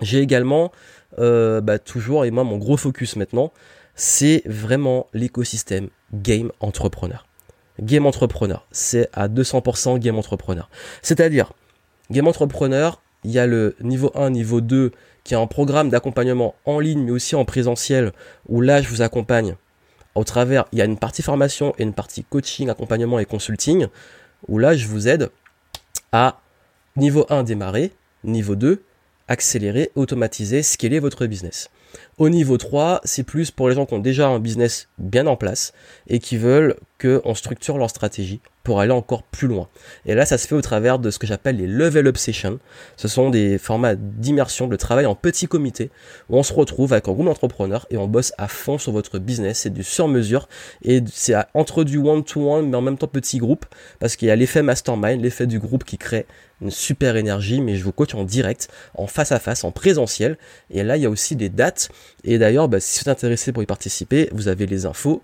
J'ai 0.00 0.20
également 0.20 0.72
bah, 1.18 1.78
toujours, 1.78 2.24
et 2.24 2.30
moi 2.30 2.44
mon 2.44 2.56
gros 2.56 2.76
focus 2.76 3.16
maintenant, 3.16 3.52
c'est 3.94 4.42
vraiment 4.46 5.08
l'écosystème 5.12 5.88
game 6.12 6.52
entrepreneur. 6.60 7.27
Game 7.80 8.06
Entrepreneur. 8.06 8.66
C'est 8.72 9.08
à 9.12 9.28
200% 9.28 9.98
Game 9.98 10.18
Entrepreneur. 10.18 10.68
C'est-à-dire, 11.02 11.52
Game 12.10 12.26
Entrepreneur, 12.26 13.00
il 13.24 13.30
y 13.30 13.38
a 13.38 13.46
le 13.46 13.76
niveau 13.80 14.10
1, 14.14 14.30
niveau 14.30 14.60
2, 14.60 14.92
qui 15.24 15.34
est 15.34 15.36
un 15.36 15.46
programme 15.46 15.90
d'accompagnement 15.90 16.54
en 16.64 16.80
ligne, 16.80 17.02
mais 17.04 17.10
aussi 17.10 17.34
en 17.34 17.44
présentiel, 17.44 18.12
où 18.48 18.60
là, 18.60 18.80
je 18.82 18.88
vous 18.88 19.02
accompagne 19.02 19.56
au 20.14 20.24
travers, 20.24 20.64
il 20.72 20.78
y 20.78 20.82
a 20.82 20.84
une 20.84 20.98
partie 20.98 21.22
formation 21.22 21.74
et 21.78 21.82
une 21.82 21.92
partie 21.92 22.24
coaching, 22.24 22.68
accompagnement 22.70 23.18
et 23.18 23.24
consulting, 23.24 23.86
où 24.48 24.58
là, 24.58 24.74
je 24.74 24.86
vous 24.86 25.06
aide 25.06 25.30
à 26.12 26.40
niveau 26.96 27.26
1 27.28 27.44
démarrer, 27.44 27.92
niveau 28.24 28.56
2 28.56 28.82
accélérer, 29.28 29.92
automatiser, 29.94 30.62
scaler 30.62 30.98
votre 30.98 31.26
business. 31.26 31.70
Au 32.16 32.28
niveau 32.28 32.56
3, 32.56 33.00
c'est 33.04 33.22
plus 33.22 33.50
pour 33.50 33.68
les 33.68 33.74
gens 33.74 33.86
qui 33.86 33.94
ont 33.94 33.98
déjà 33.98 34.28
un 34.28 34.40
business 34.40 34.88
bien 34.98 35.26
en 35.26 35.36
place 35.36 35.72
et 36.08 36.18
qui 36.18 36.36
veulent 36.36 36.76
qu'on 37.00 37.34
structure 37.34 37.78
leur 37.78 37.90
stratégie 37.90 38.40
pour 38.64 38.80
aller 38.80 38.92
encore 38.92 39.22
plus 39.22 39.48
loin. 39.48 39.68
Et 40.04 40.14
là, 40.14 40.26
ça 40.26 40.36
se 40.36 40.46
fait 40.46 40.54
au 40.54 40.60
travers 40.60 40.98
de 40.98 41.10
ce 41.10 41.18
que 41.18 41.26
j'appelle 41.26 41.56
les 41.56 41.66
level 41.66 42.06
up 42.08 42.18
sessions. 42.18 42.58
Ce 42.96 43.08
sont 43.08 43.30
des 43.30 43.56
formats 43.56 43.94
d'immersion, 43.94 44.66
de 44.66 44.76
travail 44.76 45.06
en 45.06 45.14
petit 45.14 45.46
comité, 45.46 45.90
où 46.28 46.36
on 46.36 46.42
se 46.42 46.52
retrouve 46.52 46.92
avec 46.92 47.08
un 47.08 47.12
groupe 47.12 47.26
d'entrepreneurs 47.26 47.86
et 47.90 47.96
on 47.96 48.08
bosse 48.08 48.34
à 48.36 48.46
fond 48.46 48.76
sur 48.76 48.92
votre 48.92 49.18
business. 49.18 49.60
C'est 49.60 49.72
du 49.72 49.82
sur-mesure 49.82 50.48
et 50.82 51.02
c'est 51.10 51.34
entre 51.54 51.82
du 51.82 51.96
one-to-one, 51.96 52.68
mais 52.68 52.76
en 52.76 52.82
même 52.82 52.98
temps 52.98 53.06
petit 53.06 53.38
groupe, 53.38 53.64
parce 54.00 54.16
qu'il 54.16 54.28
y 54.28 54.30
a 54.30 54.36
l'effet 54.36 54.62
mastermind, 54.62 55.22
l'effet 55.22 55.46
du 55.46 55.60
groupe 55.60 55.84
qui 55.84 55.96
crée 55.96 56.26
une 56.60 56.70
super 56.70 57.16
énergie, 57.16 57.60
mais 57.60 57.76
je 57.76 57.84
vous 57.84 57.92
coach 57.92 58.14
en 58.14 58.24
direct, 58.24 58.68
en 58.94 59.06
face 59.06 59.32
à 59.32 59.38
face, 59.38 59.64
en 59.64 59.70
présentiel. 59.70 60.36
Et 60.70 60.82
là, 60.82 60.96
il 60.96 61.02
y 61.02 61.06
a 61.06 61.10
aussi 61.10 61.36
des 61.36 61.48
dates. 61.48 61.88
Et 62.24 62.36
d'ailleurs, 62.36 62.68
bah, 62.68 62.80
si 62.80 62.98
vous 62.98 63.02
êtes 63.02 63.08
intéressé 63.08 63.52
pour 63.52 63.62
y 63.62 63.66
participer, 63.66 64.28
vous 64.32 64.48
avez 64.48 64.66
les 64.66 64.84
infos 64.84 65.22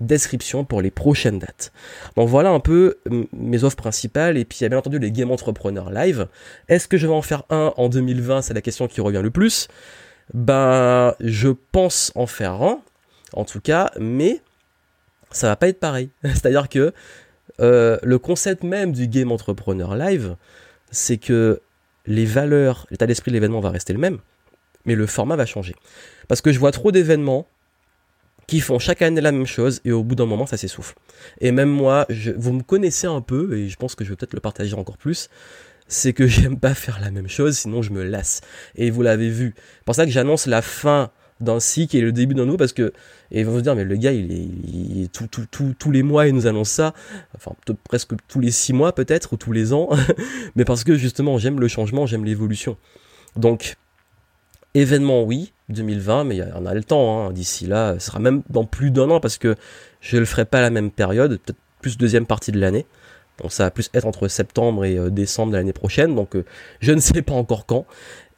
description 0.00 0.64
pour 0.64 0.82
les 0.82 0.90
prochaines 0.90 1.38
dates. 1.38 1.72
Donc 2.16 2.28
voilà 2.28 2.50
un 2.50 2.60
peu 2.60 2.98
mes 3.32 3.64
offres 3.64 3.76
principales 3.76 4.36
et 4.36 4.44
puis 4.44 4.58
il 4.60 4.62
y 4.62 4.66
a 4.66 4.68
bien 4.68 4.78
entendu 4.78 4.98
les 4.98 5.12
Game 5.12 5.30
Entrepreneur 5.30 5.90
Live. 5.90 6.28
Est-ce 6.68 6.88
que 6.88 6.96
je 6.96 7.06
vais 7.06 7.12
en 7.12 7.22
faire 7.22 7.44
un 7.50 7.72
en 7.76 7.88
2020 7.88 8.42
C'est 8.42 8.54
la 8.54 8.62
question 8.62 8.88
qui 8.88 9.00
revient 9.00 9.20
le 9.22 9.30
plus. 9.30 9.68
Ben 10.34 11.14
je 11.20 11.48
pense 11.48 12.12
en 12.14 12.26
faire 12.26 12.62
un, 12.62 12.80
en 13.32 13.44
tout 13.44 13.60
cas, 13.60 13.90
mais 13.98 14.40
ça 15.30 15.48
va 15.48 15.56
pas 15.56 15.68
être 15.68 15.80
pareil. 15.80 16.10
C'est-à-dire 16.22 16.68
que 16.68 16.92
euh, 17.60 17.98
le 18.02 18.18
concept 18.18 18.62
même 18.62 18.92
du 18.92 19.08
Game 19.08 19.32
Entrepreneur 19.32 19.96
Live, 19.96 20.36
c'est 20.90 21.18
que 21.18 21.60
les 22.06 22.24
valeurs, 22.24 22.86
l'état 22.90 23.06
d'esprit 23.06 23.30
de 23.30 23.34
l'événement 23.34 23.60
va 23.60 23.70
rester 23.70 23.92
le 23.92 23.98
même, 23.98 24.18
mais 24.84 24.94
le 24.94 25.06
format 25.06 25.36
va 25.36 25.46
changer. 25.46 25.74
Parce 26.28 26.40
que 26.40 26.52
je 26.52 26.58
vois 26.58 26.72
trop 26.72 26.92
d'événements 26.92 27.46
qui 28.48 28.60
font 28.60 28.80
chaque 28.80 29.02
année 29.02 29.20
la 29.20 29.30
même 29.30 29.46
chose 29.46 29.80
et 29.84 29.92
au 29.92 30.02
bout 30.02 30.16
d'un 30.16 30.26
moment 30.26 30.46
ça 30.46 30.56
s'essouffle. 30.56 30.94
Et 31.40 31.52
même 31.52 31.68
moi, 31.68 32.06
je, 32.08 32.32
vous 32.32 32.52
me 32.52 32.62
connaissez 32.62 33.06
un 33.06 33.20
peu 33.20 33.56
et 33.56 33.68
je 33.68 33.76
pense 33.76 33.94
que 33.94 34.04
je 34.04 34.10
vais 34.10 34.16
peut-être 34.16 34.34
le 34.34 34.40
partager 34.40 34.74
encore 34.74 34.96
plus, 34.96 35.28
c'est 35.86 36.14
que 36.14 36.26
j'aime 36.26 36.58
pas 36.58 36.74
faire 36.74 36.98
la 37.00 37.12
même 37.12 37.28
chose 37.28 37.58
sinon 37.58 37.82
je 37.82 37.92
me 37.92 38.02
lasse. 38.02 38.40
Et 38.74 38.90
vous 38.90 39.02
l'avez 39.02 39.28
vu. 39.28 39.54
C'est 39.56 39.84
pour 39.84 39.94
ça 39.94 40.06
que 40.06 40.10
j'annonce 40.10 40.46
la 40.46 40.62
fin 40.62 41.12
d'un 41.40 41.60
cycle 41.60 41.96
et 41.96 42.00
le 42.00 42.10
début 42.10 42.34
d'un 42.34 42.46
nouveau 42.46 42.56
parce 42.56 42.72
que 42.72 42.92
et 43.30 43.40
ils 43.40 43.46
vont 43.46 43.58
se 43.58 43.62
dire 43.62 43.76
mais 43.76 43.84
le 43.84 43.94
gars 43.94 44.10
il 44.10 44.32
est, 44.32 44.48
il 44.66 45.08
tout, 45.10 45.28
tout, 45.28 45.46
tout, 45.48 45.72
tous 45.78 45.92
les 45.92 46.02
mois 46.02 46.26
il 46.26 46.34
nous 46.34 46.48
annonce 46.48 46.70
ça 46.70 46.94
enfin 47.36 47.52
presque 47.84 48.14
tous 48.26 48.40
les 48.40 48.50
six 48.50 48.72
mois 48.72 48.92
peut-être 48.92 49.34
ou 49.34 49.36
tous 49.36 49.52
les 49.52 49.72
ans 49.72 49.88
mais 50.56 50.64
parce 50.64 50.82
que 50.82 50.96
justement 50.96 51.38
j'aime 51.38 51.60
le 51.60 51.68
changement 51.68 52.06
j'aime 52.06 52.24
l'évolution 52.24 52.76
donc 53.36 53.76
événement 54.80 55.22
oui 55.22 55.52
2020, 55.68 56.24
mais 56.24 56.40
on 56.54 56.66
a 56.66 56.74
le 56.74 56.84
temps. 56.84 57.26
Hein. 57.26 57.32
D'ici 57.32 57.66
là, 57.66 57.94
ce 57.98 58.06
sera 58.06 58.18
même 58.18 58.42
dans 58.48 58.64
plus 58.64 58.90
d'un 58.90 59.10
an 59.10 59.20
parce 59.20 59.38
que 59.38 59.54
je 60.00 60.16
le 60.16 60.24
ferai 60.24 60.44
pas 60.44 60.58
à 60.58 60.62
la 60.62 60.70
même 60.70 60.90
période, 60.90 61.38
peut-être 61.38 61.58
plus 61.80 61.98
deuxième 61.98 62.26
partie 62.26 62.52
de 62.52 62.60
l'année. 62.60 62.86
Donc 63.40 63.52
ça 63.52 63.64
va 63.64 63.70
plus 63.70 63.90
être 63.94 64.06
entre 64.06 64.28
septembre 64.28 64.84
et 64.84 64.96
euh, 64.98 65.10
décembre 65.10 65.52
de 65.52 65.56
l'année 65.56 65.72
prochaine, 65.72 66.14
donc 66.14 66.34
euh, 66.34 66.44
je 66.80 66.92
ne 66.92 67.00
sais 67.00 67.22
pas 67.22 67.34
encore 67.34 67.66
quand. 67.66 67.86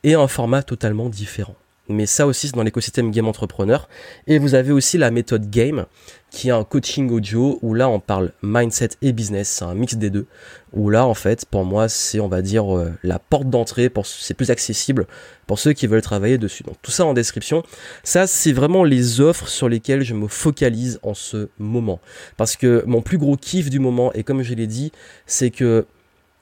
Et 0.03 0.15
un 0.15 0.29
format 0.29 0.63
totalement 0.63 1.09
différent. 1.09 1.57
Mais 1.91 2.07
ça 2.07 2.27
aussi 2.27 2.49
c'est 2.49 2.55
dans 2.55 2.63
l'écosystème 2.63 3.11
game 3.11 3.27
entrepreneur. 3.27 3.89
Et 4.27 4.39
vous 4.39 4.55
avez 4.55 4.73
aussi 4.73 4.97
la 4.97 5.11
méthode 5.11 5.51
game, 5.51 5.87
qui 6.31 6.49
est 6.49 6.53
un 6.53 6.65
coaching 6.65 7.11
audio 7.11 7.59
où 7.63 7.75
là 7.75 7.89
on 7.89 8.01
parle 8.01 8.33
mindset 8.43 8.91
et 9.03 9.13
business, 9.13 9.49
c'est 9.49 9.65
un 9.65 9.75
mix 9.75 9.97
des 9.97 10.09
deux. 10.09 10.27
Où 10.73 10.89
là 10.89 11.07
en 11.07 11.15
fait 11.15 11.45
pour 11.45 11.65
moi 11.65 11.89
c'est 11.89 12.21
on 12.21 12.29
va 12.29 12.43
dire 12.43 12.77
euh, 12.77 12.93
la 13.03 13.19
porte 13.19 13.51
d'entrée, 13.51 13.91
pour 13.91 14.07
c'est 14.07 14.35
plus 14.35 14.51
accessible 14.51 15.07
pour 15.47 15.59
ceux 15.59 15.73
qui 15.73 15.87
veulent 15.87 16.01
travailler 16.01 16.39
dessus. 16.39 16.63
Donc 16.63 16.77
tout 16.81 16.93
ça 16.93 17.05
en 17.05 17.13
description. 17.13 17.65
Ça 18.05 18.27
c'est 18.27 18.53
vraiment 18.53 18.85
les 18.85 19.21
offres 19.21 19.49
sur 19.49 19.69
lesquelles 19.69 20.03
je 20.03 20.15
me 20.15 20.29
focalise 20.29 21.01
en 21.03 21.15
ce 21.15 21.49
moment. 21.59 22.01
Parce 22.37 22.57
que 22.57 22.85
mon 22.87 23.03
plus 23.03 23.19
gros 23.19 23.37
kiff 23.37 23.69
du 23.69 23.81
moment, 23.81 24.13
et 24.13 24.23
comme 24.23 24.43
je 24.43 24.55
l'ai 24.55 24.67
dit, 24.67 24.93
c'est 25.27 25.51
que 25.51 25.87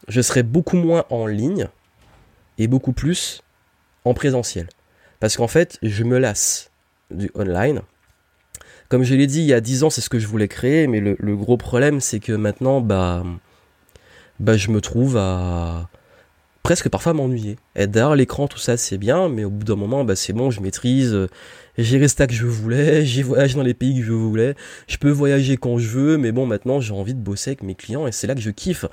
je 0.09 0.21
serai 0.21 0.43
beaucoup 0.43 0.77
moins 0.77 1.05
en 1.11 1.27
ligne 1.27 1.69
et 2.59 2.67
beaucoup 2.67 2.93
plus 2.93 3.43
en 4.05 4.15
présentiel. 4.15 4.69
Parce 5.21 5.37
qu'en 5.37 5.49
fait, 5.49 5.79
je 5.83 6.05
me 6.05 6.19
lasse 6.19 6.71
du 7.11 7.31
online. 7.35 7.81
Comme 8.89 9.03
je 9.03 9.15
l'ai 9.15 9.27
dit, 9.27 9.41
il 9.41 9.47
y 9.47 9.53
a 9.53 9.61
10 9.61 9.85
ans, 9.85 9.91
c'est 9.91 10.01
ce 10.01 10.09
que 10.09 10.19
je 10.19 10.27
voulais 10.27 10.49
créer, 10.49 10.87
mais 10.87 11.01
le, 11.01 11.37
gros 11.37 11.57
problème, 11.57 12.01
c'est 12.01 12.21
que 12.21 12.33
maintenant, 12.33 12.81
bah, 12.81 13.25
bah, 14.41 14.57
je 14.57 14.71
me 14.71 14.81
trouve 14.81 15.17
à 15.17 15.89
presque 16.63 16.89
parfois 16.89 17.13
m'ennuyer. 17.13 17.57
Être 17.77 17.91
derrière 17.91 18.15
l'écran, 18.15 18.47
tout 18.47 18.59
ça, 18.59 18.77
c'est 18.77 18.99
bien, 18.99 19.29
mais 19.29 19.45
au 19.45 19.51
bout 19.51 19.65
d'un 19.65 19.77
moment, 19.77 20.05
bah, 20.05 20.17
c'est 20.17 20.33
bon, 20.33 20.51
je 20.51 20.61
maîtrise, 20.61 21.17
j'ai 21.77 21.99
resté 21.99 22.27
que 22.27 22.33
je 22.33 22.47
voulais, 22.47 23.05
j'ai 23.07 23.23
voyagé 23.23 23.57
dans 23.57 23.63
les 23.63 23.75
pays 23.75 23.99
que 24.01 24.05
je 24.05 24.13
voulais, 24.13 24.55
je 24.87 24.97
peux 24.97 25.11
voyager 25.11 25.57
quand 25.57 25.79
je 25.79 25.89
veux, 25.89 26.17
mais 26.17 26.33
bon, 26.33 26.47
maintenant, 26.47 26.81
j'ai 26.81 26.93
envie 26.93 27.15
de 27.15 27.21
bosser 27.21 27.51
avec 27.51 27.63
mes 27.63 27.75
clients, 27.75 28.07
et 28.07 28.13
c'est 28.13 28.27
là 28.27 28.35
que 28.35 28.41
je 28.41 28.51
kiffe. 28.51 28.87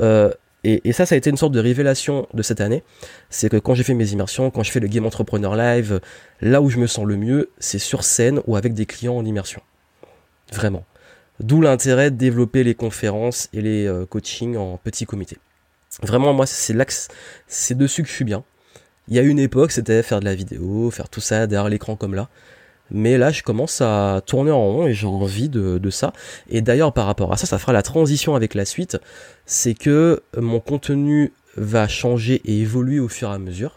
Euh, 0.00 0.30
et, 0.64 0.92
ça, 0.92 1.06
ça 1.06 1.16
a 1.16 1.18
été 1.18 1.28
une 1.28 1.36
sorte 1.36 1.52
de 1.52 1.58
révélation 1.58 2.28
de 2.34 2.42
cette 2.42 2.60
année. 2.60 2.84
C'est 3.30 3.48
que 3.48 3.56
quand 3.56 3.74
j'ai 3.74 3.82
fait 3.82 3.94
mes 3.94 4.12
immersions, 4.12 4.50
quand 4.50 4.62
je 4.62 4.70
fais 4.70 4.78
le 4.78 4.86
Game 4.86 5.04
Entrepreneur 5.04 5.56
Live, 5.56 6.00
là 6.40 6.62
où 6.62 6.70
je 6.70 6.78
me 6.78 6.86
sens 6.86 7.04
le 7.04 7.16
mieux, 7.16 7.50
c'est 7.58 7.80
sur 7.80 8.04
scène 8.04 8.40
ou 8.46 8.56
avec 8.56 8.72
des 8.72 8.86
clients 8.86 9.16
en 9.16 9.24
immersion. 9.24 9.60
Vraiment. 10.52 10.84
D'où 11.40 11.60
l'intérêt 11.60 12.12
de 12.12 12.16
développer 12.16 12.62
les 12.62 12.76
conférences 12.76 13.48
et 13.52 13.60
les 13.60 13.86
euh, 13.86 14.06
coachings 14.06 14.56
en 14.56 14.76
petit 14.76 15.04
comité. 15.04 15.38
Vraiment, 16.02 16.32
moi, 16.32 16.46
c'est 16.46 16.74
là 16.74 16.84
c'est 17.48 17.76
dessus 17.76 18.02
que 18.02 18.08
je 18.08 18.14
suis 18.14 18.24
bien. 18.24 18.44
Il 19.08 19.16
y 19.16 19.18
a 19.18 19.22
une 19.22 19.40
époque, 19.40 19.72
c'était 19.72 20.02
faire 20.04 20.20
de 20.20 20.24
la 20.24 20.34
vidéo, 20.34 20.90
faire 20.92 21.08
tout 21.08 21.20
ça 21.20 21.48
derrière 21.48 21.68
l'écran 21.68 21.96
comme 21.96 22.14
là. 22.14 22.28
Mais 22.92 23.16
là, 23.18 23.30
je 23.30 23.42
commence 23.42 23.80
à 23.80 24.20
tourner 24.26 24.50
en 24.50 24.62
rond 24.62 24.86
et 24.86 24.92
j'ai 24.94 25.06
envie 25.06 25.48
de, 25.48 25.90
ça. 25.90 26.12
Et 26.48 26.60
d'ailleurs, 26.60 26.92
par 26.92 27.06
rapport 27.06 27.32
à 27.32 27.36
ça, 27.36 27.46
ça 27.46 27.58
fera 27.58 27.72
la 27.72 27.82
transition 27.82 28.34
avec 28.34 28.54
la 28.54 28.64
suite. 28.64 28.98
C'est 29.46 29.74
que 29.74 30.22
mon 30.36 30.60
contenu 30.60 31.32
va 31.56 31.88
changer 31.88 32.40
et 32.44 32.60
évoluer 32.60 33.00
au 33.00 33.08
fur 33.08 33.30
et 33.30 33.34
à 33.34 33.38
mesure. 33.38 33.76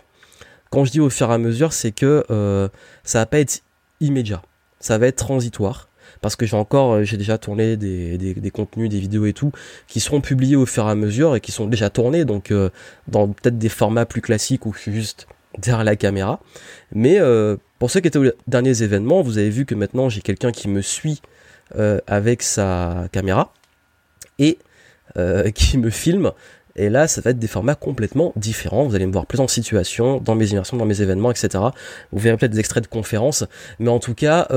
Quand 0.70 0.86
je 0.86 0.92
dis 0.92 1.00
au 1.00 1.10
fur 1.10 1.32
et 1.32 1.34
à 1.34 1.38
mesure, 1.38 1.72
c'est 1.74 1.92
que 1.92 2.26
euh, 2.30 2.68
ça 3.04 3.20
va 3.20 3.26
pas 3.26 3.40
être 3.40 3.64
immédiat. 4.02 4.42
Ça 4.80 4.98
va 4.98 5.08
être 5.08 5.16
transitoire. 5.16 5.90
Parce 6.22 6.36
que 6.36 6.46
j'ai 6.46 6.56
encore, 6.56 6.94
euh, 6.94 7.04
j'ai 7.04 7.18
déjà 7.18 7.38
tourné 7.38 7.78
des, 7.78 8.52
contenus, 8.54 8.90
des 8.90 9.00
vidéos 9.00 9.26
et 9.26 9.34
tout, 9.34 9.52
qui 9.88 10.00
seront 10.00 10.22
publiés 10.22 10.56
au 10.56 10.66
fur 10.66 10.88
et 10.88 10.92
à 10.92 10.96
mesure 10.96 11.36
et 11.36 11.42
qui 11.42 11.52
sont 11.52 11.68
déjà 11.68 11.90
tournés, 11.90 12.26
donc 12.26 12.52
euh, 12.52 12.70
dans 13.08 13.28
peut-être 13.28 13.58
des 13.58 13.70
formats 13.70 14.06
plus 14.06 14.22
classiques 14.22 14.62
suis 14.78 14.94
juste 14.94 15.28
derrière 15.58 15.84
la 15.84 15.96
caméra. 15.96 16.40
Mais 16.94 17.20
euh, 17.20 17.58
pour 17.86 17.92
ceux 17.92 18.00
qui 18.00 18.08
étaient 18.08 18.18
aux 18.18 18.32
derniers 18.48 18.82
événements, 18.82 19.22
vous 19.22 19.38
avez 19.38 19.52
vu 19.52 19.68
que 19.68 19.76
maintenant 19.76 20.10
j'ai 20.10 20.22
quelqu'un 20.22 20.52
qui 20.52 20.68
me 20.68 20.82
suit 20.82 21.22
euh, 21.78 22.00
avec 22.08 22.42
sa 22.42 23.08
caméra 23.12 23.54
et 24.40 24.58
euh, 25.18 25.52
qui 25.54 25.78
me 25.78 25.92
filme. 25.92 26.32
Et 26.76 26.90
là, 26.90 27.08
ça 27.08 27.22
va 27.22 27.30
être 27.30 27.38
des 27.38 27.48
formats 27.48 27.76
complètement 27.76 28.34
différents. 28.38 28.88
Vous 28.88 28.96
allez 28.96 29.06
me 29.06 29.12
voir 29.12 29.28
plus 29.28 29.40
en 29.40 29.48
situation, 29.48 30.20
dans 30.20 30.34
mes 30.34 30.50
immersions, 30.50 30.78
dans 30.78 30.88
mes 30.88 31.04
événements, 31.04 31.30
etc. 31.30 31.64
Vous 32.12 32.18
verrez 32.18 32.38
peut-être 32.38 32.54
des 32.54 32.60
extraits 32.60 32.84
de 32.84 32.90
conférences. 32.90 33.44
Mais 33.78 33.90
en 33.90 34.00
tout 34.00 34.16
cas, 34.16 34.48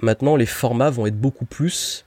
maintenant, 0.00 0.36
les 0.36 0.46
formats 0.46 0.88
vont 0.88 1.04
être 1.04 1.20
beaucoup 1.20 1.44
plus, 1.44 2.06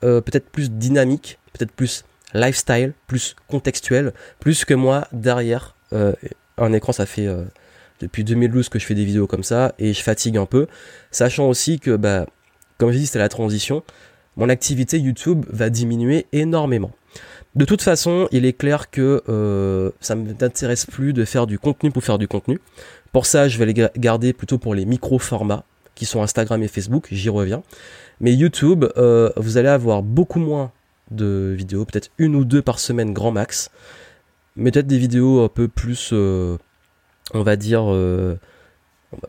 peut-être 0.00 0.50
plus 0.50 0.68
dynamiques, 0.68 1.38
peut-être 1.52 1.70
plus 1.70 2.04
lifestyle, 2.34 2.92
plus 3.06 3.36
contextuel, 3.46 4.14
plus 4.40 4.64
que 4.64 4.74
moi 4.74 5.06
derrière 5.12 5.76
un 6.58 6.72
écran, 6.72 6.90
ça 6.90 7.06
fait 7.06 7.28
depuis 8.02 8.24
2012 8.24 8.68
que 8.68 8.78
je 8.78 8.84
fais 8.84 8.94
des 8.94 9.04
vidéos 9.04 9.26
comme 9.26 9.44
ça 9.44 9.74
et 9.78 9.94
je 9.94 10.02
fatigue 10.02 10.36
un 10.36 10.46
peu, 10.46 10.66
sachant 11.10 11.48
aussi 11.48 11.78
que, 11.78 11.96
bah, 11.96 12.26
comme 12.76 12.90
je 12.90 12.98
dis, 12.98 13.06
c'était 13.06 13.20
la 13.20 13.28
transition, 13.28 13.82
mon 14.36 14.48
activité 14.48 14.98
YouTube 14.98 15.46
va 15.48 15.70
diminuer 15.70 16.26
énormément. 16.32 16.90
De 17.54 17.64
toute 17.64 17.82
façon, 17.82 18.28
il 18.32 18.44
est 18.44 18.54
clair 18.54 18.90
que 18.90 19.22
euh, 19.28 19.90
ça 20.00 20.14
ne 20.14 20.24
m'intéresse 20.24 20.86
plus 20.86 21.12
de 21.12 21.24
faire 21.24 21.46
du 21.46 21.58
contenu 21.58 21.90
pour 21.90 22.02
faire 22.02 22.18
du 22.18 22.26
contenu. 22.26 22.58
Pour 23.12 23.26
ça, 23.26 23.48
je 23.48 23.58
vais 23.58 23.66
les 23.66 23.88
garder 23.98 24.32
plutôt 24.32 24.58
pour 24.58 24.74
les 24.74 24.84
micro-formats 24.84 25.64
qui 25.94 26.06
sont 26.06 26.22
Instagram 26.22 26.62
et 26.62 26.68
Facebook, 26.68 27.08
j'y 27.12 27.28
reviens. 27.28 27.62
Mais 28.20 28.34
YouTube, 28.34 28.86
euh, 28.96 29.30
vous 29.36 29.58
allez 29.58 29.68
avoir 29.68 30.02
beaucoup 30.02 30.40
moins 30.40 30.72
de 31.10 31.54
vidéos, 31.56 31.84
peut-être 31.84 32.10
une 32.16 32.34
ou 32.34 32.44
deux 32.46 32.62
par 32.62 32.78
semaine 32.78 33.12
grand 33.12 33.30
max. 33.30 33.70
Mais 34.56 34.70
peut-être 34.70 34.86
des 34.86 34.98
vidéos 34.98 35.44
un 35.44 35.48
peu 35.48 35.68
plus... 35.68 36.10
Euh, 36.12 36.56
on 37.34 37.42
va 37.42 37.56
dire, 37.56 37.92
euh, 37.92 38.38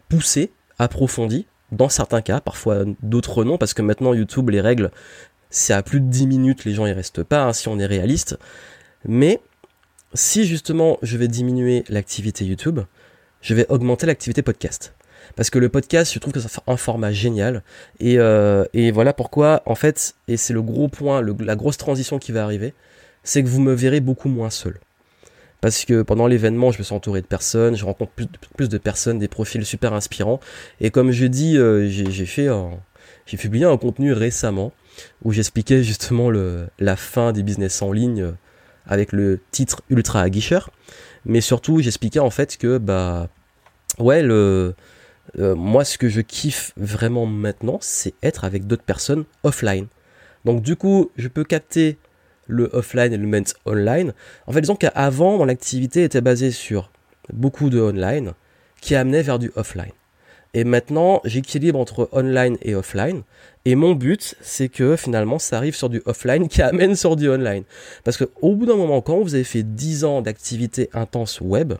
poussé, 0.09 0.51
approfondi, 0.79 1.45
dans 1.71 1.89
certains 1.89 2.21
cas, 2.21 2.39
parfois 2.39 2.83
d'autres 3.01 3.43
non, 3.43 3.57
parce 3.57 3.73
que 3.73 3.81
maintenant 3.81 4.13
YouTube, 4.13 4.49
les 4.49 4.61
règles, 4.61 4.91
c'est 5.49 5.73
à 5.73 5.83
plus 5.83 5.99
de 5.99 6.07
10 6.07 6.27
minutes, 6.27 6.65
les 6.65 6.73
gens 6.73 6.85
y 6.85 6.91
restent 6.91 7.23
pas, 7.23 7.43
hein, 7.43 7.53
si 7.53 7.67
on 7.67 7.79
est 7.79 7.85
réaliste. 7.85 8.37
Mais 9.05 9.41
si 10.13 10.45
justement 10.45 10.97
je 11.01 11.17
vais 11.17 11.27
diminuer 11.27 11.83
l'activité 11.89 12.45
YouTube, 12.45 12.81
je 13.41 13.53
vais 13.53 13.65
augmenter 13.69 14.05
l'activité 14.05 14.41
podcast. 14.41 14.93
Parce 15.35 15.49
que 15.49 15.57
le 15.57 15.69
podcast, 15.69 16.13
je 16.13 16.19
trouve 16.19 16.33
que 16.33 16.39
c'est 16.39 16.49
un 16.67 16.77
format 16.77 17.11
génial. 17.11 17.63
Euh, 18.01 18.65
et, 18.73 18.91
voilà 18.91 19.13
pourquoi, 19.13 19.63
en 19.65 19.75
fait, 19.75 20.15
et 20.27 20.37
c'est 20.37 20.53
le 20.53 20.61
gros 20.61 20.89
point, 20.89 21.21
la 21.39 21.55
grosse 21.55 21.77
transition 21.77 22.19
qui 22.19 22.31
va 22.31 22.43
arriver, 22.43 22.73
c'est 23.23 23.41
que 23.41 23.47
vous 23.47 23.61
me 23.61 23.73
verrez 23.73 24.01
beaucoup 24.01 24.29
moins 24.29 24.49
seul 24.49 24.79
parce 25.63 25.85
que 25.85 26.01
pendant 26.01 26.27
l'événement, 26.27 26.73
je 26.73 26.79
me 26.79 26.83
suis 26.83 26.93
entouré 26.93 27.21
de 27.21 27.25
personnes, 27.25 27.77
je 27.77 27.85
rencontre 27.85 28.11
plus, 28.11 28.67
de 28.67 28.77
personnes, 28.77 29.17
des 29.17 29.29
profils 29.29 29.65
super 29.65 29.93
inspirants. 29.93 30.41
Et 30.81 30.91
comme 30.91 31.11
je 31.11 31.25
dis, 31.25 31.57
euh, 31.57 31.87
j'ai 31.87 32.25
fait 32.25 32.49
j'ai 33.25 33.37
publié 33.37 33.63
un 33.63 33.77
contenu 33.77 34.11
récemment 34.11 34.73
où 35.23 35.31
j'expliquais 35.31 35.81
justement 35.81 36.29
la 36.31 36.95
fin 36.97 37.31
des 37.31 37.43
business 37.43 37.81
en 37.81 37.93
ligne 37.93 38.23
euh, 38.23 38.31
avec 38.85 39.13
le 39.13 39.39
titre 39.51 39.83
ultra 39.89 40.19
aguicheur. 40.19 40.69
Mais 41.23 41.39
surtout, 41.39 41.79
j'expliquais 41.79 42.19
en 42.19 42.29
fait 42.29 42.57
que, 42.57 42.77
bah, 42.77 43.29
ouais, 43.99 44.21
le, 44.21 44.75
euh, 45.39 45.55
moi, 45.55 45.85
ce 45.85 45.97
que 45.97 46.09
je 46.09 46.19
kiffe 46.19 46.73
vraiment 46.75 47.25
maintenant, 47.25 47.77
c'est 47.79 48.15
être 48.21 48.43
avec 48.43 48.67
d'autres 48.67 48.83
personnes 48.83 49.23
offline. 49.43 49.87
Donc, 50.43 50.61
du 50.61 50.75
coup, 50.75 51.09
je 51.15 51.29
peux 51.29 51.45
capter 51.45 51.99
le 52.47 52.69
offline 52.73 53.13
et 53.13 53.17
le 53.17 53.27
ment 53.27 53.43
online. 53.65 54.13
En 54.47 54.51
fait, 54.51 54.61
disons 54.61 54.75
qu'avant, 54.75 55.37
mon 55.37 55.49
activité 55.49 56.03
était 56.03 56.21
basée 56.21 56.51
sur 56.51 56.91
beaucoup 57.31 57.69
de 57.69 57.79
online 57.79 58.33
qui 58.81 58.95
amenait 58.95 59.21
vers 59.21 59.39
du 59.39 59.51
offline. 59.55 59.91
Et 60.55 60.65
maintenant, 60.65 61.21
j'équilibre 61.25 61.79
entre 61.79 62.09
online 62.11 62.57
et 62.61 62.75
offline. 62.75 63.23
Et 63.65 63.73
mon 63.73 63.93
but, 63.93 64.35
c'est 64.41 64.69
que 64.69 64.95
finalement, 64.95 65.39
ça 65.39 65.57
arrive 65.57 65.75
sur 65.75 65.89
du 65.89 66.01
offline 66.05 66.47
qui 66.47 66.61
amène 66.61 66.95
sur 66.95 67.15
du 67.15 67.29
online. 67.29 67.63
Parce 68.03 68.17
qu'au 68.17 68.55
bout 68.55 68.65
d'un 68.65 68.75
moment, 68.75 69.01
quand 69.01 69.19
vous 69.21 69.33
avez 69.33 69.43
fait 69.43 69.63
10 69.63 70.03
ans 70.03 70.21
d'activité 70.21 70.89
intense 70.93 71.41
web, 71.41 71.73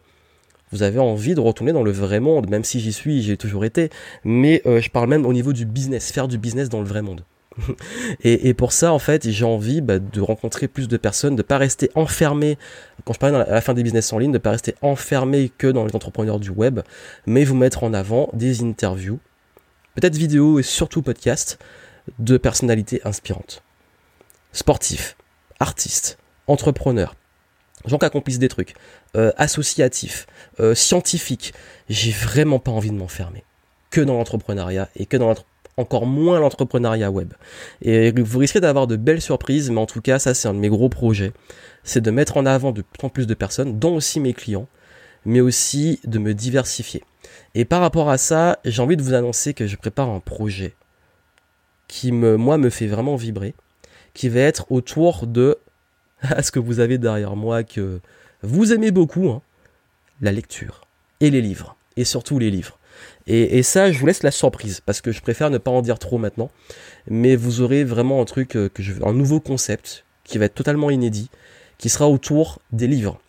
vous 0.72 0.82
avez 0.82 0.98
envie 0.98 1.36
de 1.36 1.40
retourner 1.40 1.72
dans 1.72 1.84
le 1.84 1.92
vrai 1.92 2.20
monde, 2.20 2.50
même 2.50 2.64
si 2.64 2.80
j'y 2.80 2.94
suis, 2.94 3.22
j'ai 3.22 3.38
toujours 3.38 3.64
été. 3.64 3.90
Mais 4.24 4.64
euh, 4.66 4.82
je 4.82 4.90
parle 4.90 5.08
même 5.08 5.26
au 5.28 5.34
niveau 5.34 5.54
du 5.54 5.66
business, 5.66 6.12
faire 6.12 6.28
du 6.28 6.40
business 6.40 6.70
dans 6.70 6.80
le 6.80 6.88
vrai 6.88 7.04
monde. 7.04 7.24
et, 8.24 8.54
pour 8.54 8.72
ça, 8.72 8.94
en 8.94 9.00
fait, 9.00 9.30
j'ai 9.30 9.46
envie 9.46 9.82
bah, 9.82 10.00
de 10.00 10.22
rencontrer 10.22 10.68
plus 10.68 10.88
de 10.88 10.98
personnes, 10.98 11.36
de 11.36 11.42
pas 11.42 11.58
rester 11.58 11.92
enfermé, 11.96 12.58
quand 13.06 13.14
je 13.14 13.20
parlais 13.20 13.38
à 13.38 13.50
la 13.50 13.62
fin 13.62 13.74
des 13.74 13.84
business 13.84 14.12
en 14.14 14.20
ligne, 14.20 14.32
de 14.32 14.38
pas 14.38 14.52
rester 14.52 14.76
enfermé 14.82 15.52
que 15.58 15.68
dans 15.68 15.86
les 15.86 15.96
entrepreneurs 15.96 16.40
du 16.40 16.50
web, 16.50 16.82
mais 17.26 17.44
vous 17.44 17.56
mettre 17.56 17.84
en 17.84 17.94
avant 17.94 18.30
des 18.34 18.62
interviews, 18.64 19.20
peut-être 19.96 20.16
vidéos 20.16 20.60
et 20.60 20.64
surtout 20.64 21.02
podcasts 21.02 21.60
de 22.20 22.38
personnalités 22.38 23.02
inspirantes. 23.06 23.64
Sportifs, 24.52 25.16
artistes, 25.60 26.18
entrepreneurs, 26.48 27.16
gens 27.86 27.98
qui 27.98 28.06
accomplissent 28.06 28.40
des 28.40 28.50
trucs, 28.50 28.76
euh, 29.16 29.32
associatifs, 29.38 30.28
euh, 30.60 30.76
scientifiques. 30.76 31.54
J'ai 31.90 32.12
vraiment 32.12 32.60
pas 32.60 32.72
envie 32.72 32.92
de 32.92 32.96
m'enfermer 32.96 33.44
que 33.90 34.02
dans 34.02 34.16
l'entrepreneuriat 34.16 34.90
et 34.96 35.06
que 35.06 35.18
dans 35.18 35.28
l'entrepreneuriat 35.28 35.53
encore 35.78 36.06
moins 36.06 36.40
l'entrepreneuriat 36.40 37.12
web. 37.12 37.34
Et 37.82 38.12
vous 38.12 38.40
risquez 38.40 38.60
d'avoir 38.60 38.88
de 38.88 38.96
belles 38.96 39.22
surprises, 39.22 39.70
mais 39.70 39.80
en 39.80 39.86
tout 39.86 40.02
cas, 40.02 40.20
ça 40.20 40.34
c'est 40.34 40.48
un 40.48 40.54
de 40.54 40.60
mes 40.60 40.70
gros 40.70 40.90
projets. 40.90 41.34
C'est 41.84 42.02
de 42.02 42.12
mettre 42.12 42.38
en 42.38 42.46
avant 42.46 42.72
de 42.72 42.82
plus 42.82 43.06
en 43.06 43.10
plus 43.10 43.28
de 43.28 43.34
personnes, 43.34 43.80
dont 43.80 43.96
aussi 43.96 44.20
mes 44.20 44.34
clients, 44.34 44.68
mais 45.26 45.42
aussi 45.42 46.00
de 46.06 46.20
me 46.20 46.34
diversifier. 46.34 47.04
Et 47.56 47.66
par 47.66 47.82
rapport 47.82 48.10
à 48.10 48.18
ça, 48.18 48.60
j'ai 48.66 48.82
envie 48.82 48.98
de 48.98 49.02
vous 49.02 49.14
annoncer 49.14 49.54
que 49.54 49.68
je 49.68 49.76
prépare 49.76 50.10
un 50.10 50.20
projet 50.20 50.76
qui 51.88 52.12
me, 52.12 52.38
moi, 52.38 52.58
me 52.58 52.70
fait 52.70 52.88
vraiment 52.88 53.16
vibrer, 53.16 53.54
qui 54.14 54.30
va 54.30 54.42
être 54.42 54.72
autour 54.72 55.28
de 55.28 55.58
ce 56.42 56.52
que 56.52 56.60
vous 56.60 56.80
avez 56.80 56.98
derrière 56.98 57.36
moi 57.36 57.64
que 57.64 58.00
vous 58.42 58.74
aimez 58.74 58.92
beaucoup, 58.92 59.30
hein, 59.30 59.42
la 60.22 60.32
lecture 60.32 60.82
et 61.20 61.30
les 61.30 61.42
livres, 61.42 61.76
et 61.96 62.04
surtout 62.04 62.40
les 62.40 62.52
livres. 62.52 62.78
Et, 63.28 63.64
ça, 63.64 63.92
je 63.92 64.00
vous 64.00 64.06
laisse 64.06 64.24
la 64.24 64.32
surprise 64.32 64.82
parce 64.86 65.02
que 65.02 65.12
je 65.12 65.22
préfère 65.22 65.50
ne 65.50 65.58
pas 65.58 65.72
en 65.72 65.82
dire 65.82 66.00
trop 66.00 66.18
maintenant. 66.18 66.52
Mais 67.08 67.36
vous 67.36 67.62
aurez 67.62 67.84
vraiment 67.84 68.22
un 68.22 68.26
truc 68.26 68.56
euh, 68.56 68.70
que 68.70 68.84
je, 68.84 68.94
un 69.04 69.14
nouveau 69.14 69.40
concept 69.40 70.04
qui 70.24 70.38
va 70.38 70.46
être 70.46 70.56
totalement 70.56 70.90
inédit, 70.90 71.30
qui 71.78 71.90
sera 71.90 72.10
autour 72.10 72.60
des 72.72 72.88
livres. 72.88 73.20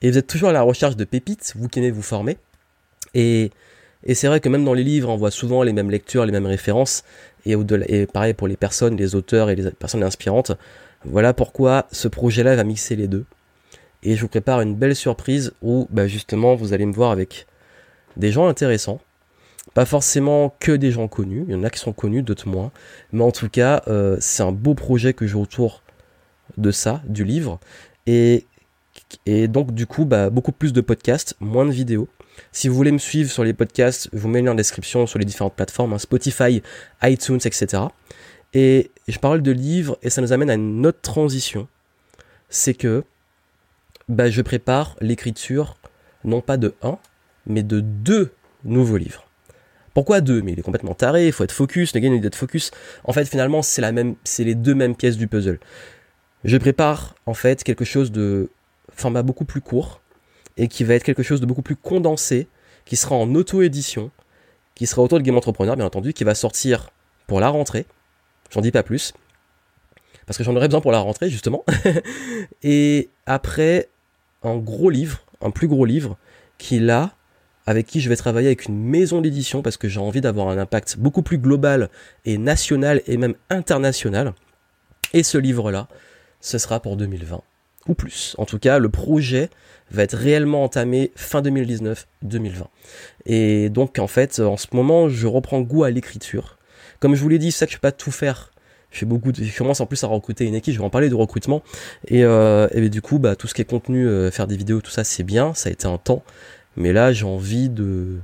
Et 0.00 0.10
vous 0.10 0.18
êtes 0.18 0.26
toujours 0.26 0.48
à 0.48 0.52
la 0.52 0.62
recherche 0.62 0.96
de 0.96 1.04
pépites, 1.04 1.52
vous 1.56 1.68
qui 1.68 1.78
aimez 1.78 1.90
vous 1.90 2.02
former. 2.02 2.38
Et, 3.14 3.50
c'est 4.14 4.26
vrai 4.26 4.40
que 4.40 4.48
même 4.48 4.64
dans 4.64 4.74
les 4.74 4.82
livres, 4.82 5.08
on 5.10 5.16
voit 5.16 5.30
souvent 5.30 5.62
les 5.62 5.72
mêmes 5.72 5.90
lectures, 5.90 6.24
les 6.24 6.32
mêmes 6.32 6.46
références. 6.46 7.04
Et, 7.46 7.54
et 7.88 8.06
pareil 8.06 8.34
pour 8.34 8.48
les 8.48 8.56
personnes, 8.56 8.96
les 8.96 9.14
auteurs 9.14 9.50
et 9.50 9.54
les 9.54 9.70
personnes 9.70 10.02
inspirantes. 10.02 10.52
Voilà 11.04 11.34
pourquoi 11.34 11.86
ce 11.92 12.08
projet-là 12.08 12.56
va 12.56 12.64
mixer 12.64 12.96
les 12.96 13.06
deux. 13.06 13.24
Et 14.02 14.16
je 14.16 14.20
vous 14.20 14.28
prépare 14.28 14.60
une 14.60 14.74
belle 14.74 14.96
surprise 14.96 15.52
où 15.62 15.86
bah, 15.90 16.08
justement 16.08 16.54
vous 16.54 16.72
allez 16.72 16.86
me 16.86 16.92
voir 16.92 17.10
avec 17.10 17.46
des 18.16 18.32
gens 18.32 18.48
intéressants. 18.48 19.00
Pas 19.74 19.86
forcément 19.86 20.54
que 20.60 20.72
des 20.72 20.90
gens 20.90 21.08
connus, 21.08 21.44
il 21.48 21.52
y 21.52 21.56
en 21.56 21.64
a 21.64 21.70
qui 21.70 21.78
sont 21.78 21.92
connus, 21.92 22.22
d'autres 22.22 22.48
moins. 22.48 22.72
Mais 23.12 23.22
en 23.22 23.30
tout 23.30 23.48
cas, 23.48 23.82
euh, 23.88 24.16
c'est 24.20 24.42
un 24.42 24.52
beau 24.52 24.74
projet 24.74 25.14
que 25.14 25.26
j'ai 25.26 25.36
autour 25.36 25.82
de 26.58 26.70
ça, 26.70 27.02
du 27.06 27.24
livre. 27.24 27.58
Et, 28.06 28.46
donc 29.48 29.72
du 29.72 29.86
coup, 29.86 30.04
bah, 30.04 30.30
beaucoup 30.30 30.52
plus 30.52 30.72
de 30.72 30.80
podcasts, 30.80 31.36
moins 31.40 31.64
de 31.64 31.70
vidéos. 31.70 32.08
Si 32.50 32.68
vous 32.68 32.74
voulez 32.74 32.92
me 32.92 32.98
suivre 32.98 33.30
sur 33.30 33.44
les 33.44 33.52
podcasts, 33.52 34.08
je 34.12 34.18
vous 34.18 34.28
mets 34.28 34.40
le 34.40 34.46
lien 34.46 34.52
en 34.52 34.56
description 34.56 35.06
sur 35.06 35.18
les 35.18 35.24
différentes 35.24 35.54
plateformes, 35.54 35.92
hein, 35.92 35.98
Spotify, 35.98 36.62
iTunes, 37.02 37.40
etc. 37.44 37.84
Et 38.54 38.90
je 39.08 39.18
parle 39.18 39.42
de 39.42 39.52
livres 39.52 39.98
et 40.02 40.10
ça 40.10 40.20
nous 40.20 40.32
amène 40.32 40.50
à 40.50 40.54
une 40.54 40.86
autre 40.86 41.00
transition. 41.00 41.68
C'est 42.48 42.74
que 42.74 43.04
bah, 44.08 44.28
je 44.30 44.42
prépare 44.42 44.96
l'écriture 45.00 45.76
non 46.24 46.40
pas 46.40 46.56
de 46.56 46.74
un, 46.82 46.98
mais 47.46 47.62
de 47.62 47.80
deux 47.80 48.32
nouveaux 48.64 48.96
livres. 48.96 49.24
Pourquoi 49.94 50.20
deux? 50.20 50.42
Mais 50.42 50.52
il 50.52 50.58
est 50.58 50.62
complètement 50.62 50.94
taré, 50.94 51.26
il 51.26 51.32
faut 51.32 51.44
être 51.44 51.52
focus, 51.52 51.94
le 51.94 52.00
gars 52.00 52.08
il 52.08 52.20
doit 52.20 52.26
être 52.28 52.36
focus. 52.36 52.70
En 53.04 53.12
fait, 53.12 53.24
finalement, 53.24 53.62
c'est 53.62 53.82
la 53.82 53.92
même, 53.92 54.14
c'est 54.24 54.44
les 54.44 54.54
deux 54.54 54.74
mêmes 54.74 54.96
pièces 54.96 55.16
du 55.16 55.28
puzzle. 55.28 55.58
Je 56.44 56.56
prépare 56.56 57.14
en 57.26 57.34
fait 57.34 57.62
quelque 57.62 57.84
chose 57.84 58.10
de 58.10 58.50
format 58.94 59.22
beaucoup 59.22 59.44
plus 59.44 59.60
court 59.60 60.00
et 60.56 60.68
qui 60.68 60.84
va 60.84 60.94
être 60.94 61.04
quelque 61.04 61.22
chose 61.22 61.40
de 61.40 61.46
beaucoup 61.46 61.62
plus 61.62 61.76
condensé, 61.76 62.48
qui 62.84 62.96
sera 62.96 63.14
en 63.14 63.34
auto-édition, 63.34 64.10
qui 64.74 64.86
sera 64.86 65.02
autour 65.02 65.18
de 65.18 65.24
Game 65.24 65.36
Entrepreneur, 65.36 65.76
bien 65.76 65.86
entendu, 65.86 66.12
qui 66.12 66.24
va 66.24 66.34
sortir 66.34 66.90
pour 67.26 67.40
la 67.40 67.48
rentrée. 67.48 67.86
J'en 68.50 68.60
dis 68.60 68.70
pas 68.70 68.82
plus. 68.82 69.14
Parce 70.26 70.38
que 70.38 70.44
j'en 70.44 70.54
aurais 70.56 70.68
besoin 70.68 70.80
pour 70.80 70.92
la 70.92 70.98
rentrée, 70.98 71.30
justement. 71.30 71.64
et 72.62 73.08
après, 73.26 73.88
un 74.42 74.56
gros 74.56 74.90
livre, 74.90 75.24
un 75.40 75.50
plus 75.50 75.68
gros 75.68 75.84
livre, 75.84 76.16
qui 76.58 76.78
là, 76.78 77.14
avec 77.66 77.86
qui 77.86 78.00
je 78.00 78.08
vais 78.08 78.16
travailler 78.16 78.48
avec 78.48 78.66
une 78.66 78.78
maison 78.78 79.20
d'édition, 79.20 79.62
parce 79.62 79.76
que 79.76 79.88
j'ai 79.88 80.00
envie 80.00 80.20
d'avoir 80.20 80.48
un 80.48 80.58
impact 80.58 80.96
beaucoup 80.98 81.22
plus 81.22 81.38
global 81.38 81.88
et 82.24 82.38
national 82.38 83.02
et 83.06 83.16
même 83.16 83.34
international. 83.50 84.32
Et 85.12 85.22
ce 85.22 85.38
livre-là, 85.38 85.88
ce 86.40 86.58
sera 86.58 86.80
pour 86.80 86.96
2020 86.96 87.42
ou 87.88 87.94
plus. 87.94 88.34
En 88.38 88.44
tout 88.44 88.58
cas, 88.58 88.78
le 88.78 88.88
projet 88.88 89.50
va 89.90 90.04
être 90.04 90.16
réellement 90.16 90.64
entamé 90.64 91.12
fin 91.16 91.42
2019-2020. 91.42 92.04
Et 93.26 93.68
donc, 93.70 93.98
en 93.98 94.06
fait, 94.06 94.40
en 94.40 94.56
ce 94.56 94.68
moment, 94.72 95.08
je 95.08 95.26
reprends 95.26 95.60
goût 95.60 95.84
à 95.84 95.90
l'écriture. 95.90 96.58
Comme 97.00 97.14
je 97.14 97.20
vous 97.20 97.28
l'ai 97.28 97.38
dit, 97.38 97.52
c'est 97.52 97.60
ça 97.60 97.66
que 97.66 97.72
je 97.72 97.78
peux 97.78 97.82
pas 97.82 97.92
tout 97.92 98.12
faire 98.12 98.52
je 98.92 98.98
fais 98.98 99.06
beaucoup 99.06 99.32
je 99.34 99.56
commence 99.56 99.80
en 99.80 99.86
plus 99.86 100.04
à 100.04 100.06
recruter 100.06 100.44
une 100.44 100.54
équipe 100.54 100.74
je 100.74 100.78
vais 100.78 100.84
en 100.84 100.90
parler 100.90 101.08
de 101.08 101.14
recrutement 101.14 101.62
et, 102.06 102.24
euh, 102.24 102.68
du 102.88 103.00
coup 103.00 103.18
bah 103.18 103.36
tout 103.36 103.48
ce 103.48 103.54
qui 103.54 103.62
est 103.62 103.66
contenu 103.66 104.06
euh, 104.06 104.30
faire 104.30 104.46
des 104.46 104.56
vidéos 104.56 104.80
tout 104.80 104.90
ça 104.90 105.02
c'est 105.02 105.22
bien 105.22 105.54
ça 105.54 105.70
a 105.70 105.72
été 105.72 105.86
un 105.86 105.98
temps 105.98 106.22
mais 106.76 106.92
là 106.92 107.12
j'ai 107.12 107.24
envie 107.24 107.68
de 107.68 108.20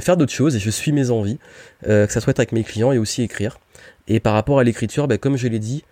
faire 0.00 0.16
d'autres 0.16 0.32
choses 0.32 0.56
et 0.56 0.58
je 0.58 0.70
suis 0.70 0.92
mes 0.92 1.10
envies 1.10 1.38
euh, 1.86 2.06
que 2.06 2.12
ça 2.12 2.20
soit 2.20 2.38
avec 2.38 2.52
mes 2.52 2.64
clients 2.64 2.92
et 2.92 2.98
aussi 2.98 3.22
écrire 3.22 3.58
et 4.08 4.20
par 4.20 4.34
rapport 4.34 4.58
à 4.58 4.64
l'écriture 4.64 5.08
bah, 5.08 5.18
comme 5.18 5.36
je 5.36 5.48
l'ai 5.48 5.58
dit 5.58 5.84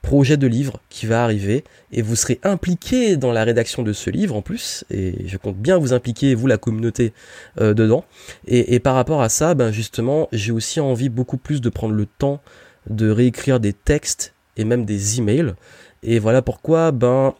projet 0.00 0.36
de 0.36 0.48
livre 0.48 0.80
qui 0.88 1.06
va 1.06 1.22
arriver 1.22 1.62
et 1.92 2.02
vous 2.02 2.16
serez 2.16 2.40
impliqué 2.42 3.16
dans 3.16 3.30
la 3.30 3.44
rédaction 3.44 3.82
de 3.84 3.92
ce 3.92 4.10
livre 4.10 4.34
en 4.34 4.42
plus 4.42 4.84
et 4.90 5.28
je 5.28 5.36
compte 5.36 5.56
bien 5.56 5.78
vous 5.78 5.92
impliquer 5.92 6.34
vous 6.34 6.48
la 6.48 6.58
communauté 6.58 7.12
euh, 7.60 7.72
dedans 7.72 8.04
et, 8.48 8.74
et, 8.74 8.80
par 8.80 8.96
rapport 8.96 9.22
à 9.22 9.28
ça 9.28 9.54
ben 9.54 9.70
justement 9.70 10.28
j'ai 10.32 10.50
aussi 10.50 10.80
envie 10.80 11.08
beaucoup 11.08 11.36
plus 11.36 11.60
de 11.60 11.68
prendre 11.68 11.94
le 11.94 12.06
temps 12.06 12.40
de 12.88 13.08
réécrire 13.08 13.60
des 13.60 13.72
textes 13.72 14.34
et 14.56 14.64
même 14.64 14.84
des 14.84 15.18
emails. 15.18 15.54
Et 16.02 16.18
voilà 16.18 16.42
pourquoi 16.42 16.92
ben, 16.92 17.34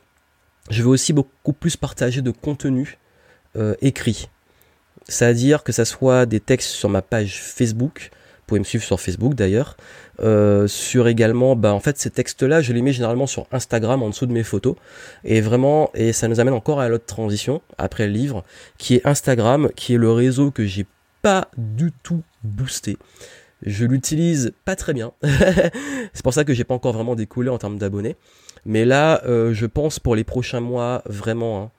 je 0.70 0.83
veux 0.83 0.88
aussi 0.88 1.12
beaucoup 1.12 1.53
plus 1.53 1.77
partager 1.77 2.22
de 2.22 2.31
contenu 2.31 2.98
euh, 3.56 3.74
écrit. 3.80 4.28
C'est-à-dire 5.08 5.62
que 5.64 5.72
ça 5.72 5.84
soit 5.84 6.26
des 6.26 6.40
textes 6.40 6.70
sur 6.70 6.88
ma 6.88 7.02
page 7.02 7.40
Facebook, 7.42 8.10
vous 8.12 8.46
pouvez 8.46 8.60
me 8.60 8.64
suivre 8.64 8.84
sur 8.84 9.00
Facebook 9.00 9.34
d'ailleurs, 9.34 9.76
euh, 10.20 10.66
sur 10.66 11.08
également, 11.08 11.56
ben, 11.56 11.72
en 11.72 11.80
fait 11.80 11.98
ces 11.98 12.10
textes-là, 12.10 12.60
je 12.60 12.72
les 12.72 12.82
mets 12.82 12.92
généralement 12.92 13.26
sur 13.26 13.46
Instagram 13.52 14.02
en 14.02 14.10
dessous 14.10 14.26
de 14.26 14.32
mes 14.32 14.42
photos, 14.42 14.76
et 15.24 15.40
vraiment, 15.40 15.90
et 15.94 16.12
ça 16.12 16.28
nous 16.28 16.40
amène 16.40 16.54
encore 16.54 16.80
à 16.80 16.88
l'autre 16.88 17.06
transition, 17.06 17.62
après 17.78 18.06
le 18.06 18.12
livre, 18.12 18.44
qui 18.78 18.96
est 18.96 19.06
Instagram, 19.06 19.70
qui 19.74 19.94
est 19.94 19.98
le 19.98 20.12
réseau 20.12 20.50
que 20.50 20.64
j'ai 20.66 20.86
pas 21.22 21.48
du 21.56 21.92
tout 22.02 22.22
boosté. 22.42 22.98
Je 23.64 23.84
l'utilise 23.84 24.52
pas 24.64 24.74
très 24.74 24.92
bien. 24.92 25.12
c'est 25.22 26.22
pour 26.22 26.34
ça 26.34 26.44
que 26.44 26.52
j'ai 26.52 26.64
pas 26.64 26.74
encore 26.74 26.92
vraiment 26.92 27.14
découlé 27.14 27.48
en 27.48 27.58
termes 27.58 27.78
d'abonnés. 27.78 28.16
Mais 28.64 28.84
là, 28.84 29.22
euh, 29.24 29.54
je 29.54 29.66
pense 29.66 29.98
pour 29.98 30.16
les 30.16 30.24
prochains 30.24 30.60
mois, 30.60 31.02
vraiment, 31.06 31.62
hein, 31.62 31.70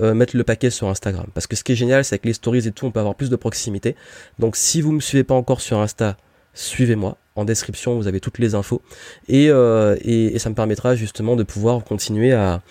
euh, 0.00 0.14
mettre 0.14 0.36
le 0.36 0.44
paquet 0.44 0.70
sur 0.70 0.88
Instagram. 0.88 1.26
Parce 1.34 1.46
que 1.46 1.56
ce 1.56 1.64
qui 1.64 1.72
est 1.72 1.76
génial, 1.76 2.04
c'est 2.04 2.18
que 2.18 2.26
les 2.26 2.32
stories 2.32 2.66
et 2.66 2.72
tout, 2.72 2.86
on 2.86 2.90
peut 2.90 3.00
avoir 3.00 3.14
plus 3.14 3.30
de 3.30 3.36
proximité. 3.36 3.94
Donc 4.38 4.56
si 4.56 4.80
vous 4.80 4.92
me 4.92 5.00
suivez 5.00 5.24
pas 5.24 5.34
encore 5.34 5.60
sur 5.60 5.78
Insta, 5.78 6.16
suivez-moi. 6.52 7.16
En 7.36 7.44
description, 7.44 7.96
vous 7.96 8.06
avez 8.06 8.20
toutes 8.20 8.38
les 8.38 8.54
infos. 8.54 8.82
Et, 9.28 9.50
euh, 9.50 9.96
et, 10.02 10.38
ça 10.38 10.50
me 10.50 10.54
permettra 10.54 10.94
justement 10.94 11.36
de 11.36 11.42
pouvoir 11.42 11.82
continuer 11.82 12.32
à, 12.32 12.62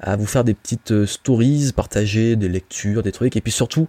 à 0.00 0.16
vous 0.16 0.26
faire 0.26 0.44
des 0.44 0.54
petites 0.54 1.04
stories, 1.04 1.72
partager 1.74 2.36
des 2.36 2.48
lectures, 2.48 3.02
des 3.02 3.12
trucs. 3.12 3.36
Et 3.36 3.40
puis 3.40 3.52
surtout, 3.52 3.88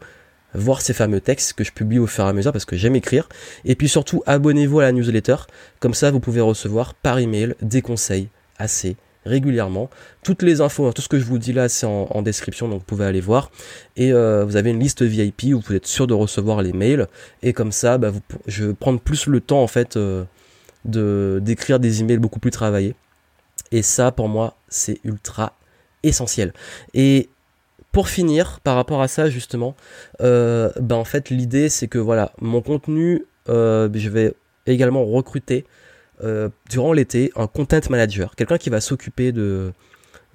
voir 0.54 0.82
ces 0.82 0.94
fameux 0.94 1.22
textes 1.22 1.54
que 1.54 1.64
je 1.64 1.72
publie 1.72 2.00
au 2.00 2.08
fur 2.08 2.26
et 2.26 2.28
à 2.28 2.34
mesure 2.34 2.52
parce 2.52 2.66
que 2.66 2.76
j'aime 2.76 2.96
écrire. 2.96 3.30
Et 3.66 3.76
puis 3.76 3.90
surtout, 3.90 4.24
abonnez-vous 4.26 4.80
à 4.80 4.84
la 4.84 4.92
newsletter. 4.92 5.36
Comme 5.80 5.94
ça, 5.94 6.12
vous 6.12 6.20
pouvez 6.20 6.42
recevoir 6.42 6.94
par 6.94 7.20
email 7.20 7.56
des 7.62 7.82
conseils 7.82 8.30
assez 8.58 8.98
régulièrement. 9.28 9.90
Toutes 10.24 10.42
les 10.42 10.62
infos, 10.62 10.92
tout 10.94 11.02
ce 11.02 11.10
que 11.10 11.20
je 11.20 11.26
vous 11.26 11.38
dis 11.38 11.54
là, 11.54 11.70
c'est 11.70 11.86
en, 11.86 12.22
description, 12.22 12.68
donc 12.68 12.80
vous 12.80 12.86
pouvez 12.86 13.06
aller 13.06 13.22
voir. 13.22 13.52
Et 13.96 14.12
euh, 14.14 14.44
vous 14.46 14.56
avez 14.56 14.72
une 14.72 14.80
liste 14.80 15.04
VIP 15.04 15.54
où 15.54 15.60
vous 15.60 15.76
êtes 15.76 15.86
sûr 15.86 16.08
de 16.08 16.14
recevoir 16.14 16.62
les 16.62 16.74
mails. 16.74 17.08
Et 17.44 17.54
comme 17.54 17.72
ça, 17.72 17.98
bah, 17.98 18.12
je 18.48 18.66
vais 18.66 18.74
prendre 18.74 19.00
plus 19.00 19.28
le 19.28 19.40
temps 19.42 19.62
en 19.62 19.68
fait 19.68 19.98
euh, 19.98 20.24
de 20.86 21.40
d'écrire 21.42 21.80
des 21.80 22.02
emails 22.02 22.18
beaucoup 22.18 22.40
plus 22.40 22.52
travaillés. 22.52 22.96
Et 23.72 23.82
ça, 23.82 24.12
pour 24.12 24.30
moi, 24.30 24.56
c'est 24.70 25.00
ultra 25.04 25.54
essentiel. 26.04 26.54
Et 26.94 27.30
pour 27.92 28.10
finir, 28.10 28.60
par 28.60 28.76
rapport 28.76 29.02
à 29.02 29.08
ça 29.08 29.30
justement, 29.30 29.76
euh, 30.22 30.72
ben 30.80 30.96
en 30.96 31.04
fait 31.04 31.30
l'idée 31.30 31.70
c'est 31.70 31.88
que 31.88 31.98
voilà, 31.98 32.32
mon 32.40 32.62
contenu, 32.62 33.26
euh, 33.50 33.90
je 33.94 34.10
vais 34.10 34.34
également 34.66 35.04
recruter 35.06 35.66
euh, 36.24 36.50
durant 36.70 36.94
l'été 36.94 37.32
un 37.36 37.48
content 37.48 37.80
manager, 37.90 38.36
quelqu'un 38.36 38.58
qui 38.58 38.70
va 38.70 38.82
s'occuper 38.82 39.32
de, 39.32 39.72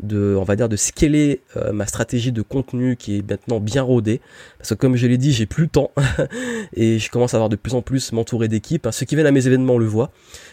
de, 0.01 0.37
on 0.39 0.45
va 0.45 0.57
dire, 0.57 0.69
de 0.69 0.77
scaler 0.77 1.43
ma 1.73 1.87
stratégie 1.87 2.33
de 2.33 2.43
contenu 2.43 2.97
qui 2.97 3.19
est 3.19 3.31
maintenant 3.31 3.61
bien 3.61 3.83
rodée. 3.83 4.21
Parce 4.59 4.71
que 4.71 4.75
comme 4.75 4.97
je 4.97 5.07
l'ai 5.07 5.19
dit, 5.19 5.33
j'ai 5.33 5.47
plus 5.47 5.65
le 5.65 5.69
temps 5.69 5.91
et 6.75 6.99
je 6.99 7.11
commence 7.11 7.35
à 7.35 7.37
avoir 7.37 7.49
de 7.49 7.57
plus 7.57 7.75
en 7.75 7.83
plus 7.83 8.13
m'entourer 8.13 8.49
d'équipes. 8.49 8.89
Ceux 8.91 9.07
qui 9.07 9.15
viennent 9.15 9.27
à 9.27 9.33
mes 9.33 9.47
événements 9.47 9.79
le 9.79 9.87
voient 9.87 10.13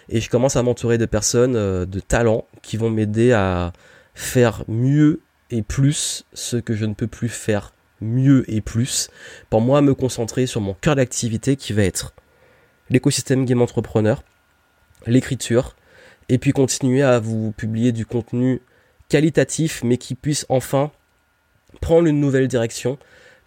et 0.09 0.19
je 0.21 0.29
commence 0.29 0.55
à 0.55 0.63
m'entourer 0.63 0.97
de 0.97 1.05
personnes 1.05 1.53
de 1.53 1.99
talent 1.99 2.45
qui 2.61 2.77
vont 2.77 2.89
m'aider 2.89 3.31
à 3.31 3.73
faire 4.13 4.63
mieux 4.67 5.21
et 5.51 5.61
plus 5.61 6.25
ce 6.33 6.57
que 6.57 6.75
je 6.75 6.85
ne 6.85 6.93
peux 6.93 7.07
plus 7.07 7.29
faire 7.29 7.73
mieux 8.01 8.45
et 8.51 8.61
plus 8.61 9.09
pour 9.49 9.61
moi 9.61 9.81
me 9.81 9.93
concentrer 9.93 10.45
sur 10.45 10.61
mon 10.61 10.73
cœur 10.73 10.95
d'activité 10.95 11.55
qui 11.55 11.73
va 11.73 11.83
être 11.83 12.13
l'écosystème 12.89 13.45
game 13.45 13.61
entrepreneur, 13.61 14.23
l'écriture 15.05 15.75
et 16.29 16.37
puis 16.37 16.51
continuer 16.51 17.01
à 17.01 17.19
vous 17.19 17.51
publier 17.51 17.91
du 17.91 18.05
contenu 18.05 18.61
qualitatif 19.09 19.83
mais 19.83 19.97
qui 19.97 20.15
puisse 20.15 20.45
enfin 20.49 20.91
prendre 21.81 22.07
une 22.07 22.19
nouvelle 22.19 22.47
direction 22.47 22.97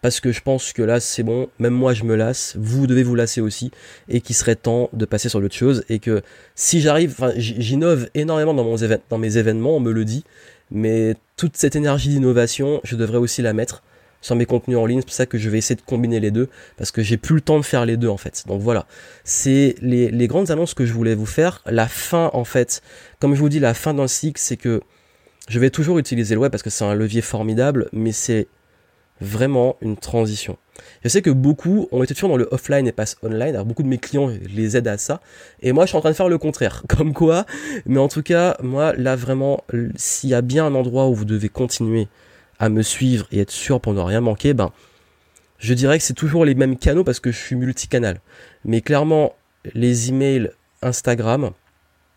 parce 0.03 0.19
que 0.19 0.33
je 0.33 0.43
pense 0.43 0.73
que 0.73 0.83
là 0.83 1.01
c'est 1.01 1.23
bon, 1.23 1.49
même 1.61 1.73
moi 1.73 1.95
je 1.95 2.03
me 2.03 2.17
lasse, 2.17 2.55
vous 2.59 2.87
devez 2.87 3.05
vous 3.05 3.15
lasser 3.15 3.41
aussi, 3.41 3.71
et 4.09 4.21
qu'il 4.21 4.35
serait 4.35 4.57
temps 4.57 4.91
de 4.93 5.05
passer 5.05 5.29
sur 5.29 5.41
d'autres 5.41 5.55
choses, 5.55 5.85
et 5.89 6.01
que 6.01 6.23
si 6.57 6.81
j'arrive, 6.81 7.17
j'innove 7.37 8.11
énormément 8.15 8.53
dans 8.53 9.19
mes 9.19 9.39
événements, 9.39 9.77
on 9.77 9.81
me 9.81 9.93
le 9.93 10.05
dit, 10.05 10.25
mais 10.73 11.15
toute 11.37 11.57
cette 11.57 11.77
énergie 11.77 12.09
d'innovation, 12.09 12.81
je 12.83 12.97
devrais 12.97 13.19
aussi 13.19 13.43
la 13.43 13.53
mettre 13.53 13.85
sur 14.23 14.35
mes 14.35 14.47
contenus 14.47 14.79
en 14.79 14.87
ligne. 14.87 15.01
C'est 15.01 15.07
pour 15.07 15.15
ça 15.15 15.27
que 15.27 15.37
je 15.37 15.51
vais 15.51 15.59
essayer 15.59 15.77
de 15.77 15.83
combiner 15.83 16.21
les 16.21 16.31
deux, 16.31 16.49
parce 16.79 16.91
que 16.91 17.03
j'ai 17.03 17.19
plus 17.19 17.35
le 17.35 17.41
temps 17.43 17.59
de 17.59 17.65
faire 17.65 17.85
les 17.85 17.99
deux 17.99 18.09
en 18.09 18.17
fait. 18.17 18.45
Donc 18.47 18.63
voilà, 18.63 18.87
c'est 19.25 19.75
les, 19.83 20.11
les, 20.11 20.27
grandes 20.29 20.51
annonces 20.51 20.73
que 20.73 20.87
je 20.87 20.95
voulais 20.95 21.15
vous 21.15 21.27
faire. 21.27 21.61
La 21.67 21.89
fin 21.89 22.31
en 22.33 22.45
fait, 22.45 22.81
comme 23.21 23.35
je 23.35 23.41
vous 23.41 23.51
dis, 23.51 23.61
la 23.61 23.75
fin 23.75 23.93
d'un 23.93 24.09
cycle, 24.09 24.41
c'est 24.41 24.57
que 24.57 24.81
je 25.49 25.59
vais 25.59 25.69
toujours 25.69 25.99
utiliser 25.99 26.35
le 26.35 26.41
web 26.41 26.51
parce 26.51 26.63
que 26.63 26.71
c'est 26.71 26.85
un 26.85 26.95
levier 26.95 27.21
formidable, 27.21 27.89
mais 27.93 28.13
c'est 28.13 28.47
vraiment 29.21 29.77
une 29.81 29.97
transition. 29.97 30.57
Je 31.05 31.09
sais 31.09 31.23
que 31.23 31.31
beaucoup 31.31 31.89
ont 31.93 32.03
été 32.03 32.15
toujours 32.15 32.31
dans 32.31 32.37
le 32.37 32.49
offline 32.51 32.87
et 32.87 32.93
passent 32.93 33.17
online. 33.23 33.55
Alors 33.55 33.67
beaucoup 33.67 33.83
de 33.83 33.89
mes 33.89 33.99
clients 33.99 34.31
les 34.55 34.77
aident 34.77 34.89
à 34.89 34.99
ça. 34.99 35.21
Et 35.61 35.73
moi, 35.73 35.85
je 35.85 35.89
suis 35.89 35.97
en 35.97 36.01
train 36.01 36.11
de 36.11 36.17
faire 36.17 36.29
le 36.29 36.39
contraire. 36.39 36.83
Comme 36.89 37.13
quoi. 37.13 37.47
Mais 37.87 37.99
en 37.99 38.09
tout 38.09 38.23
cas, 38.23 38.57
moi, 38.63 38.93
là, 38.95 39.17
vraiment, 39.17 39.65
s'il 39.97 40.31
y 40.31 40.35
a 40.35 40.43
bien 40.43 40.67
un 40.67 40.75
endroit 40.75 41.09
où 41.09 41.15
vous 41.15 41.25
devez 41.25 41.49
continuer 41.49 42.09
à 42.63 42.69
me 42.69 42.83
suivre 42.83 43.27
et 43.33 43.41
être 43.41 43.51
sûr 43.51 43.81
pour 43.81 43.93
ne 43.93 44.01
rien 44.01 44.21
manquer, 44.21 44.55
ben, 44.55 44.71
je 45.59 45.75
dirais 45.75 45.99
que 45.99 46.05
c'est 46.05 46.15
toujours 46.15 46.45
les 46.45 46.55
mêmes 46.55 46.79
canaux 46.79 47.03
parce 47.03 47.19
que 47.19 47.33
je 47.33 47.37
suis 47.37 47.57
multicanal. 47.57 48.21
Mais 48.65 48.83
clairement, 48.83 49.35
les 49.75 50.11
emails, 50.11 50.49
Instagram, 50.81 51.51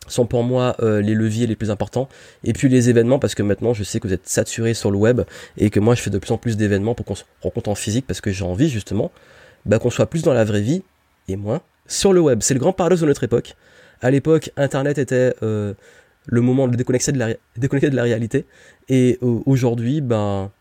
sont 0.05 0.27
pour 0.27 0.43
moi 0.43 0.75
euh, 0.81 1.01
les 1.01 1.15
leviers 1.15 1.47
les 1.47 1.55
plus 1.55 1.71
importants. 1.71 2.07
Et 2.43 2.53
puis 2.53 2.69
les 2.69 2.91
événements, 2.91 3.17
parce 3.17 3.33
que 3.33 3.41
maintenant 3.41 3.73
je 3.73 3.83
sais 3.83 3.99
que 3.99 4.07
vous 4.07 4.13
êtes 4.13 4.29
saturé 4.29 4.75
sur 4.75 4.91
le 4.91 4.97
web 4.97 5.21
et 5.57 5.71
que 5.71 5.79
moi 5.79 5.95
je 5.95 6.03
fais 6.03 6.11
de 6.11 6.19
plus 6.19 6.31
en 6.31 6.37
plus 6.37 6.57
d'événements 6.57 6.93
pour 6.93 7.07
qu'on 7.07 7.15
se 7.15 7.23
rencontre 7.41 7.69
en 7.69 7.75
physique 7.75 8.05
parce 8.05 8.21
que 8.21 8.31
j'ai 8.31 8.45
envie 8.45 8.69
justement 8.69 9.11
bah, 9.65 9.79
qu'on 9.79 9.89
soit 9.89 10.05
plus 10.05 10.21
dans 10.21 10.33
la 10.33 10.43
vraie 10.43 10.61
vie 10.61 10.83
et 11.27 11.37
moins 11.37 11.61
sur 11.87 12.13
le 12.13 12.19
web. 12.19 12.43
C'est 12.43 12.53
le 12.53 12.59
grand 12.59 12.71
paradoxe 12.71 13.01
de 13.01 13.07
notre 13.07 13.23
époque. 13.23 13.55
À 13.99 14.11
l'époque, 14.11 14.51
Internet 14.57 14.99
était 14.99 15.33
euh, 15.41 15.73
le 16.25 16.41
moment 16.41 16.67
de 16.67 16.75
déconnecter 16.75 17.11
de 17.11 17.19
la, 17.19 17.29
de 17.33 17.95
la 17.95 18.03
réalité. 18.03 18.45
Et 18.89 19.17
euh, 19.21 19.39
aujourd'hui, 19.45 20.01
ben 20.01 20.51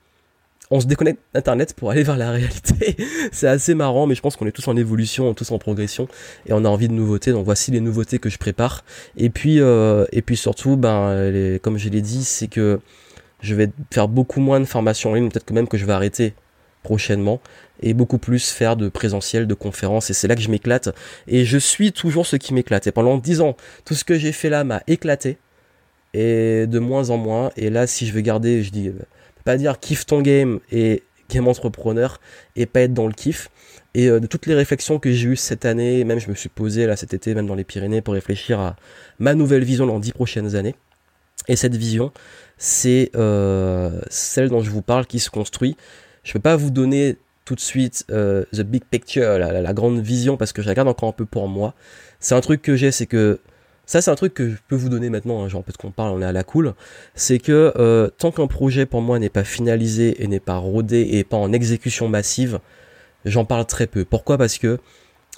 on 0.70 0.80
se 0.80 0.86
déconnecte 0.86 1.20
d'Internet 1.34 1.74
pour 1.74 1.90
aller 1.90 2.02
vers 2.04 2.16
la 2.16 2.30
réalité. 2.30 2.96
c'est 3.32 3.48
assez 3.48 3.74
marrant, 3.74 4.06
mais 4.06 4.14
je 4.14 4.20
pense 4.20 4.36
qu'on 4.36 4.46
est 4.46 4.52
tous 4.52 4.66
en 4.68 4.76
évolution, 4.76 5.34
tous 5.34 5.50
en 5.50 5.58
progression, 5.58 6.08
et 6.46 6.52
on 6.52 6.64
a 6.64 6.68
envie 6.68 6.88
de 6.88 6.94
nouveautés. 6.94 7.32
Donc 7.32 7.44
voici 7.44 7.70
les 7.70 7.80
nouveautés 7.80 8.18
que 8.18 8.30
je 8.30 8.38
prépare. 8.38 8.84
Et 9.16 9.30
puis, 9.30 9.60
euh, 9.60 10.06
et 10.12 10.22
puis 10.22 10.36
surtout, 10.36 10.76
ben, 10.76 11.58
comme 11.62 11.78
je 11.78 11.88
l'ai 11.88 12.00
dit, 12.00 12.24
c'est 12.24 12.48
que 12.48 12.80
je 13.40 13.54
vais 13.54 13.70
faire 13.92 14.08
beaucoup 14.08 14.40
moins 14.40 14.58
de 14.58 14.64
formations 14.64 15.10
en 15.10 15.14
ligne, 15.14 15.28
peut-être 15.28 15.44
que 15.44 15.52
même 15.52 15.68
que 15.68 15.76
je 15.76 15.84
vais 15.84 15.92
arrêter 15.92 16.34
prochainement, 16.82 17.40
et 17.82 17.94
beaucoup 17.94 18.18
plus 18.18 18.50
faire 18.50 18.76
de 18.76 18.88
présentiel, 18.88 19.46
de 19.46 19.54
conférences, 19.54 20.10
et 20.10 20.14
c'est 20.14 20.28
là 20.28 20.34
que 20.34 20.40
je 20.40 20.50
m'éclate. 20.50 20.94
Et 21.26 21.44
je 21.44 21.58
suis 21.58 21.92
toujours 21.92 22.26
ce 22.26 22.36
qui 22.36 22.54
m'éclate. 22.54 22.86
Et 22.86 22.92
pendant 22.92 23.18
dix 23.18 23.40
ans, 23.40 23.56
tout 23.84 23.94
ce 23.94 24.04
que 24.04 24.18
j'ai 24.18 24.32
fait 24.32 24.48
là 24.48 24.64
m'a 24.64 24.82
éclaté, 24.86 25.38
et 26.14 26.66
de 26.66 26.78
moins 26.78 27.10
en 27.10 27.18
moins. 27.18 27.50
Et 27.56 27.68
là, 27.68 27.86
si 27.86 28.06
je 28.06 28.12
veux 28.12 28.22
garder, 28.22 28.62
je 28.62 28.70
dis 28.70 28.90
pas 29.44 29.58
dire 29.58 29.78
kiffe 29.78 30.06
ton 30.06 30.22
game 30.22 30.60
et 30.72 31.02
game 31.28 31.46
entrepreneur 31.48 32.20
et 32.56 32.64
pas 32.64 32.80
être 32.80 32.94
dans 32.94 33.06
le 33.06 33.12
kiff. 33.12 33.50
Et 33.94 34.08
euh, 34.08 34.20
de 34.20 34.26
toutes 34.26 34.46
les 34.46 34.54
réflexions 34.54 34.98
que 34.98 35.12
j'ai 35.12 35.28
eues 35.28 35.36
cette 35.36 35.64
année, 35.64 36.02
même 36.04 36.18
je 36.18 36.28
me 36.28 36.34
suis 36.34 36.48
posé 36.48 36.86
là 36.86 36.96
cet 36.96 37.14
été, 37.14 37.34
même 37.34 37.46
dans 37.46 37.54
les 37.54 37.64
Pyrénées, 37.64 38.00
pour 38.00 38.14
réfléchir 38.14 38.58
à 38.58 38.76
ma 39.18 39.34
nouvelle 39.34 39.64
vision 39.64 39.86
dans 39.86 40.00
dix 40.00 40.12
prochaines 40.12 40.56
années. 40.56 40.74
Et 41.46 41.56
cette 41.56 41.76
vision, 41.76 42.12
c'est 42.56 43.10
euh, 43.16 44.00
celle 44.08 44.48
dont 44.48 44.60
je 44.60 44.70
vous 44.70 44.82
parle 44.82 45.06
qui 45.06 45.20
se 45.20 45.30
construit. 45.30 45.76
Je 46.22 46.32
peux 46.32 46.40
pas 46.40 46.56
vous 46.56 46.70
donner 46.70 47.18
tout 47.44 47.54
de 47.54 47.60
suite 47.60 48.06
euh, 48.10 48.44
the 48.52 48.62
big 48.62 48.84
picture, 48.84 49.38
la, 49.38 49.60
la, 49.60 49.72
grande 49.74 50.00
vision, 50.00 50.36
parce 50.36 50.52
que 50.52 50.62
je 50.62 50.68
regarde 50.68 50.88
encore 50.88 51.10
un 51.10 51.12
peu 51.12 51.26
pour 51.26 51.46
moi. 51.46 51.74
C'est 52.18 52.34
un 52.34 52.40
truc 52.40 52.62
que 52.62 52.76
j'ai, 52.76 52.90
c'est 52.90 53.06
que 53.06 53.40
ça, 53.86 54.00
c'est 54.00 54.10
un 54.10 54.14
truc 54.14 54.34
que 54.34 54.50
je 54.50 54.56
peux 54.68 54.76
vous 54.76 54.88
donner 54.88 55.10
maintenant, 55.10 55.42
hein, 55.42 55.48
genre 55.48 55.62
peut-être 55.62 55.76
qu'on 55.76 55.90
parle, 55.90 56.12
on 56.12 56.22
est 56.22 56.26
à 56.26 56.32
la 56.32 56.44
cool. 56.44 56.74
C'est 57.14 57.38
que 57.38 57.72
euh, 57.76 58.08
tant 58.18 58.30
qu'un 58.30 58.46
projet 58.46 58.86
pour 58.86 59.02
moi 59.02 59.18
n'est 59.18 59.28
pas 59.28 59.44
finalisé 59.44 60.22
et 60.22 60.26
n'est 60.26 60.40
pas 60.40 60.56
rodé 60.56 61.06
et 61.12 61.24
pas 61.24 61.36
en 61.36 61.52
exécution 61.52 62.08
massive, 62.08 62.60
j'en 63.24 63.44
parle 63.44 63.66
très 63.66 63.86
peu. 63.86 64.04
Pourquoi? 64.04 64.38
Parce 64.38 64.58
que 64.58 64.78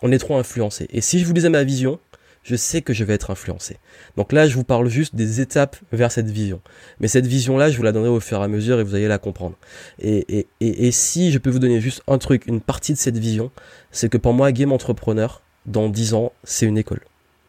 on 0.03 0.13
est 0.13 0.19
trop 0.19 0.37
influencé. 0.37 0.87
Et 0.91 1.01
si 1.01 1.19
je 1.19 1.25
vous 1.25 1.33
disais 1.33 1.49
ma 1.49 1.65
vision, 1.65 1.99
je 2.43 2.55
sais 2.55 2.81
que 2.81 2.93
je 2.93 3.03
vais 3.03 3.15
être 3.15 3.31
influencé. 3.31 3.79
Donc 4.17 4.33
là, 4.33 4.47
je 4.47 4.55
vous 4.55 4.63
parle 4.63 4.89
juste 4.89 5.17
des 5.17 5.41
étapes 5.41 5.77
vers 5.91 6.13
cette 6.13 6.31
vision. 6.31 6.61
Mais 7.01 7.09
cette 7.09 7.27
vision-là, 7.27 7.71
je 7.71 7.77
vous 7.77 7.83
la 7.83 7.91
donnerai 7.91 8.11
au 8.11 8.21
fur 8.21 8.41
et 8.41 8.45
à 8.45 8.49
mesure 8.49 8.79
et 8.79 8.85
vous 8.85 8.95
allez 8.95 9.09
la 9.09 9.19
comprendre. 9.19 9.57
Et, 9.99 10.39
et, 10.39 10.47
et, 10.61 10.87
et 10.87 10.93
si 10.93 11.33
je 11.33 11.39
peux 11.39 11.51
vous 11.51 11.59
donner 11.59 11.81
juste 11.81 12.03
un 12.07 12.19
truc, 12.19 12.47
une 12.47 12.61
partie 12.61 12.93
de 12.93 12.99
cette 12.99 13.19
vision, 13.19 13.51
c'est 13.91 14.09
que 14.09 14.17
pour 14.17 14.33
moi, 14.33 14.53
Game 14.53 14.71
Entrepreneur, 14.71 15.43
dans 15.65 15.89
10 15.89 16.15
ans, 16.15 16.33
c'est 16.45 16.67
une 16.67 16.79
école. 16.79 17.01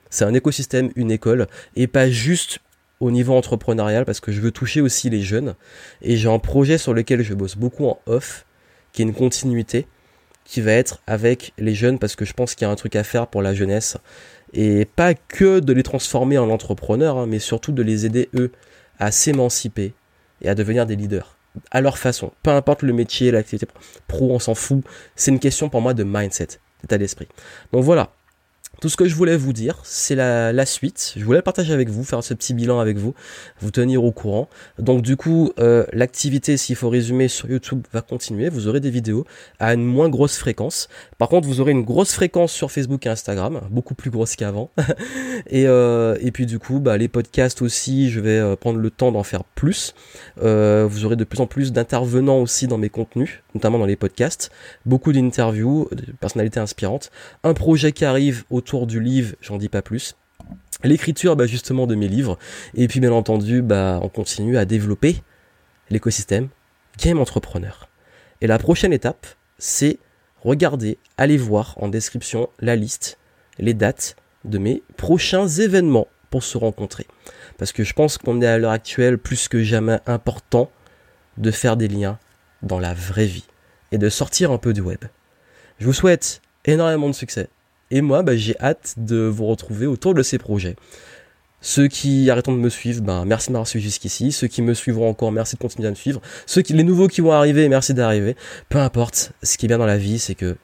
C'est 0.09 0.25
un 0.25 0.33
écosystème, 0.33 0.91
une 0.95 1.11
école, 1.11 1.47
et 1.75 1.87
pas 1.87 2.09
juste 2.09 2.59
au 2.99 3.11
niveau 3.11 3.35
entrepreneurial, 3.35 4.05
parce 4.05 4.19
que 4.19 4.31
je 4.31 4.41
veux 4.41 4.51
toucher 4.51 4.81
aussi 4.81 5.09
les 5.09 5.21
jeunes. 5.21 5.55
Et 6.01 6.17
j'ai 6.17 6.29
un 6.29 6.39
projet 6.39 6.77
sur 6.77 6.93
lequel 6.93 7.21
je 7.21 7.33
bosse 7.33 7.55
beaucoup 7.55 7.85
en 7.85 7.99
off, 8.05 8.45
qui 8.91 9.01
est 9.01 9.05
une 9.05 9.13
continuité, 9.13 9.87
qui 10.45 10.61
va 10.61 10.71
être 10.71 11.01
avec 11.07 11.53
les 11.57 11.75
jeunes, 11.75 11.99
parce 11.99 12.15
que 12.15 12.25
je 12.25 12.33
pense 12.33 12.55
qu'il 12.55 12.65
y 12.65 12.69
a 12.69 12.71
un 12.71 12.75
truc 12.75 12.95
à 12.95 13.03
faire 13.03 13.27
pour 13.27 13.41
la 13.41 13.53
jeunesse. 13.53 13.97
Et 14.53 14.85
pas 14.85 15.13
que 15.13 15.59
de 15.59 15.73
les 15.73 15.83
transformer 15.83 16.37
en 16.37 16.49
entrepreneurs, 16.49 17.17
hein, 17.17 17.27
mais 17.27 17.39
surtout 17.39 17.71
de 17.71 17.83
les 17.83 18.05
aider, 18.05 18.29
eux, 18.33 18.51
à 18.97 19.11
s'émanciper 19.11 19.93
et 20.41 20.49
à 20.49 20.55
devenir 20.55 20.85
des 20.85 20.95
leaders 20.95 21.37
à 21.71 21.81
leur 21.81 21.97
façon. 21.97 22.31
Peu 22.43 22.51
importe 22.51 22.81
le 22.81 22.93
métier, 22.93 23.31
l'activité 23.31 23.67
pro, 24.07 24.31
on 24.31 24.39
s'en 24.39 24.55
fout. 24.55 24.83
C'est 25.15 25.31
une 25.31 25.39
question 25.39 25.69
pour 25.69 25.81
moi 25.81 25.93
de 25.93 26.03
mindset, 26.03 26.59
d'état 26.81 26.97
d'esprit. 26.97 27.27
Donc 27.71 27.83
voilà, 27.83 28.11
tout 28.79 28.89
ce 28.89 28.97
que 28.97 29.07
je 29.07 29.15
voulais 29.15 29.37
vous 29.37 29.53
dire, 29.53 29.79
c'est 29.83 30.15
la, 30.15 30.65
suite. 30.65 31.13
Je 31.17 31.23
voulais 31.23 31.39
le 31.39 31.43
partager 31.43 31.73
avec 31.73 31.89
vous, 31.89 32.03
faire 32.03 32.23
ce 32.23 32.33
petit 32.33 32.53
bilan 32.53 32.79
avec 32.79 32.97
vous, 32.97 33.13
vous 33.59 33.71
tenir 33.71 34.03
au 34.03 34.11
courant. 34.11 34.49
Donc 34.77 35.01
du 35.01 35.15
coup, 35.15 35.51
euh, 35.59 35.85
l'activité, 35.93 36.57
s'il 36.57 36.75
faut 36.75 36.89
résumer, 36.89 37.27
sur 37.27 37.49
YouTube 37.49 37.83
va 37.91 38.01
continuer. 38.01 38.49
Vous 38.49 38.67
aurez 38.67 38.79
des 38.79 38.89
vidéos 38.89 39.25
à 39.59 39.73
une 39.73 39.85
moins 39.85 40.09
grosse 40.09 40.37
fréquence. 40.37 40.89
Par 41.17 41.29
contre, 41.29 41.47
vous 41.47 41.59
aurez 41.59 41.71
une 41.71 41.83
grosse 41.83 42.13
fréquence 42.13 42.51
sur 42.51 42.71
Facebook 42.71 43.05
et 43.05 43.09
Instagram, 43.09 43.61
beaucoup 43.71 43.95
plus 43.95 44.11
grosse 44.11 44.35
qu'avant. 44.35 44.69
et, 45.47 45.67
euh, 45.67 46.17
et 46.21 46.31
puis 46.31 46.45
du 46.45 46.59
coup, 46.59 46.79
bah, 46.79 46.97
les 46.97 47.07
podcasts 47.07 47.61
aussi, 47.61 48.11
je 48.11 48.19
vais 48.19 48.37
euh, 48.37 48.55
prendre 48.55 48.79
le 48.79 48.91
temps 48.91 49.11
d'en 49.11 49.23
faire 49.23 49.43
plus. 49.43 49.95
vous 50.37 51.05
aurez 51.05 51.15
de 51.15 51.23
plus 51.23 51.39
en 51.39 51.47
plus 51.47 51.71
d'intervenants 51.71 52.39
aussi 52.41 52.67
dans 52.67 52.77
mes 52.77 52.89
contenus, 52.89 53.41
notamment 53.55 53.79
dans 53.79 53.85
les 53.85 53.95
podcasts. 53.95 54.51
Beaucoup 54.85 55.13
d'interviews, 55.13 55.87
de 55.91 56.11
personnalités 56.11 56.59
inspirantes. 56.59 57.09
Un 57.43 57.53
projet 57.53 57.91
qui 57.91 58.05
arrive 58.05 58.43
au 58.49 58.61
autour 58.67 58.85
du 58.85 58.99
livre, 58.99 59.35
j'en 59.39 59.57
dis 59.57 59.69
pas 59.69 59.81
plus. 59.81 60.17
L'écriture, 60.83 61.37
bah, 61.37 61.47
justement, 61.47 61.87
de 61.87 61.95
mes 61.95 62.09
livres. 62.09 62.37
Et 62.75 62.89
puis, 62.89 62.99
bien 62.99 63.13
entendu, 63.13 63.61
bah, 63.61 63.99
on 64.03 64.09
continue 64.09 64.57
à 64.57 64.65
développer 64.65 65.23
l'écosystème 65.89 66.49
Game 67.01 67.17
Entrepreneur. 67.17 67.87
Et 68.41 68.47
la 68.47 68.59
prochaine 68.59 68.91
étape, 68.91 69.25
c'est 69.57 69.99
regarder, 70.41 70.97
aller 71.17 71.37
voir 71.37 71.75
en 71.77 71.87
description 71.87 72.49
la 72.59 72.75
liste, 72.75 73.17
les 73.57 73.73
dates 73.73 74.17
de 74.43 74.57
mes 74.57 74.83
prochains 74.97 75.47
événements 75.47 76.07
pour 76.29 76.43
se 76.43 76.57
rencontrer. 76.57 77.07
Parce 77.57 77.71
que 77.71 77.85
je 77.85 77.93
pense 77.93 78.17
qu'on 78.17 78.41
est 78.41 78.47
à 78.47 78.57
l'heure 78.57 78.71
actuelle 78.71 79.17
plus 79.17 79.47
que 79.47 79.63
jamais 79.63 79.99
important 80.07 80.69
de 81.37 81.51
faire 81.51 81.77
des 81.77 81.87
liens 81.87 82.19
dans 82.63 82.79
la 82.79 82.93
vraie 82.93 83.27
vie 83.27 83.47
et 83.93 83.97
de 83.97 84.09
sortir 84.09 84.51
un 84.51 84.57
peu 84.57 84.73
du 84.73 84.81
web. 84.81 85.05
Je 85.79 85.85
vous 85.85 85.93
souhaite 85.93 86.41
énormément 86.65 87.07
de 87.07 87.15
succès 87.15 87.47
et 87.91 88.01
moi, 88.01 88.23
bah, 88.23 88.35
j'ai 88.35 88.59
hâte 88.59 88.95
de 88.97 89.17
vous 89.17 89.45
retrouver 89.45 89.85
autour 89.85 90.13
de 90.13 90.23
ces 90.23 90.37
projets. 90.37 90.75
Ceux 91.61 91.87
qui 91.87 92.29
arrêtent 92.29 92.47
de 92.47 92.51
me 92.51 92.69
suivre, 92.69 93.01
ben, 93.01 93.25
merci 93.25 93.47
de 93.47 93.53
m'avoir 93.53 93.67
suivi 93.67 93.85
jusqu'ici. 93.85 94.31
Ceux 94.31 94.47
qui 94.47 94.61
me 94.61 94.73
suivront 94.73 95.09
encore, 95.09 95.31
merci 95.31 95.55
de 95.55 95.61
continuer 95.61 95.87
à 95.87 95.91
me 95.91 95.95
suivre. 95.95 96.21
Ceux 96.45 96.61
qui, 96.61 96.73
les 96.73 96.83
nouveaux 96.83 97.07
qui 97.07 97.21
vont 97.21 97.31
arriver, 97.31 97.67
merci 97.67 97.93
d'arriver. 97.93 98.35
Peu 98.69 98.77
importe, 98.77 99.31
ce 99.41 99.57
qui 99.57 99.65
est 99.65 99.69
bien 99.69 99.79
dans 99.79 99.85
la 99.85 99.97
vie, 99.97 100.19
c'est 100.19 100.35
que 100.35 100.57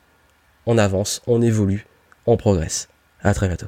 on 0.65 0.77
avance, 0.77 1.21
on 1.27 1.41
évolue, 1.41 1.87
on 2.25 2.37
progresse. 2.37 2.89
À 3.21 3.33
très 3.33 3.47
bientôt. 3.47 3.67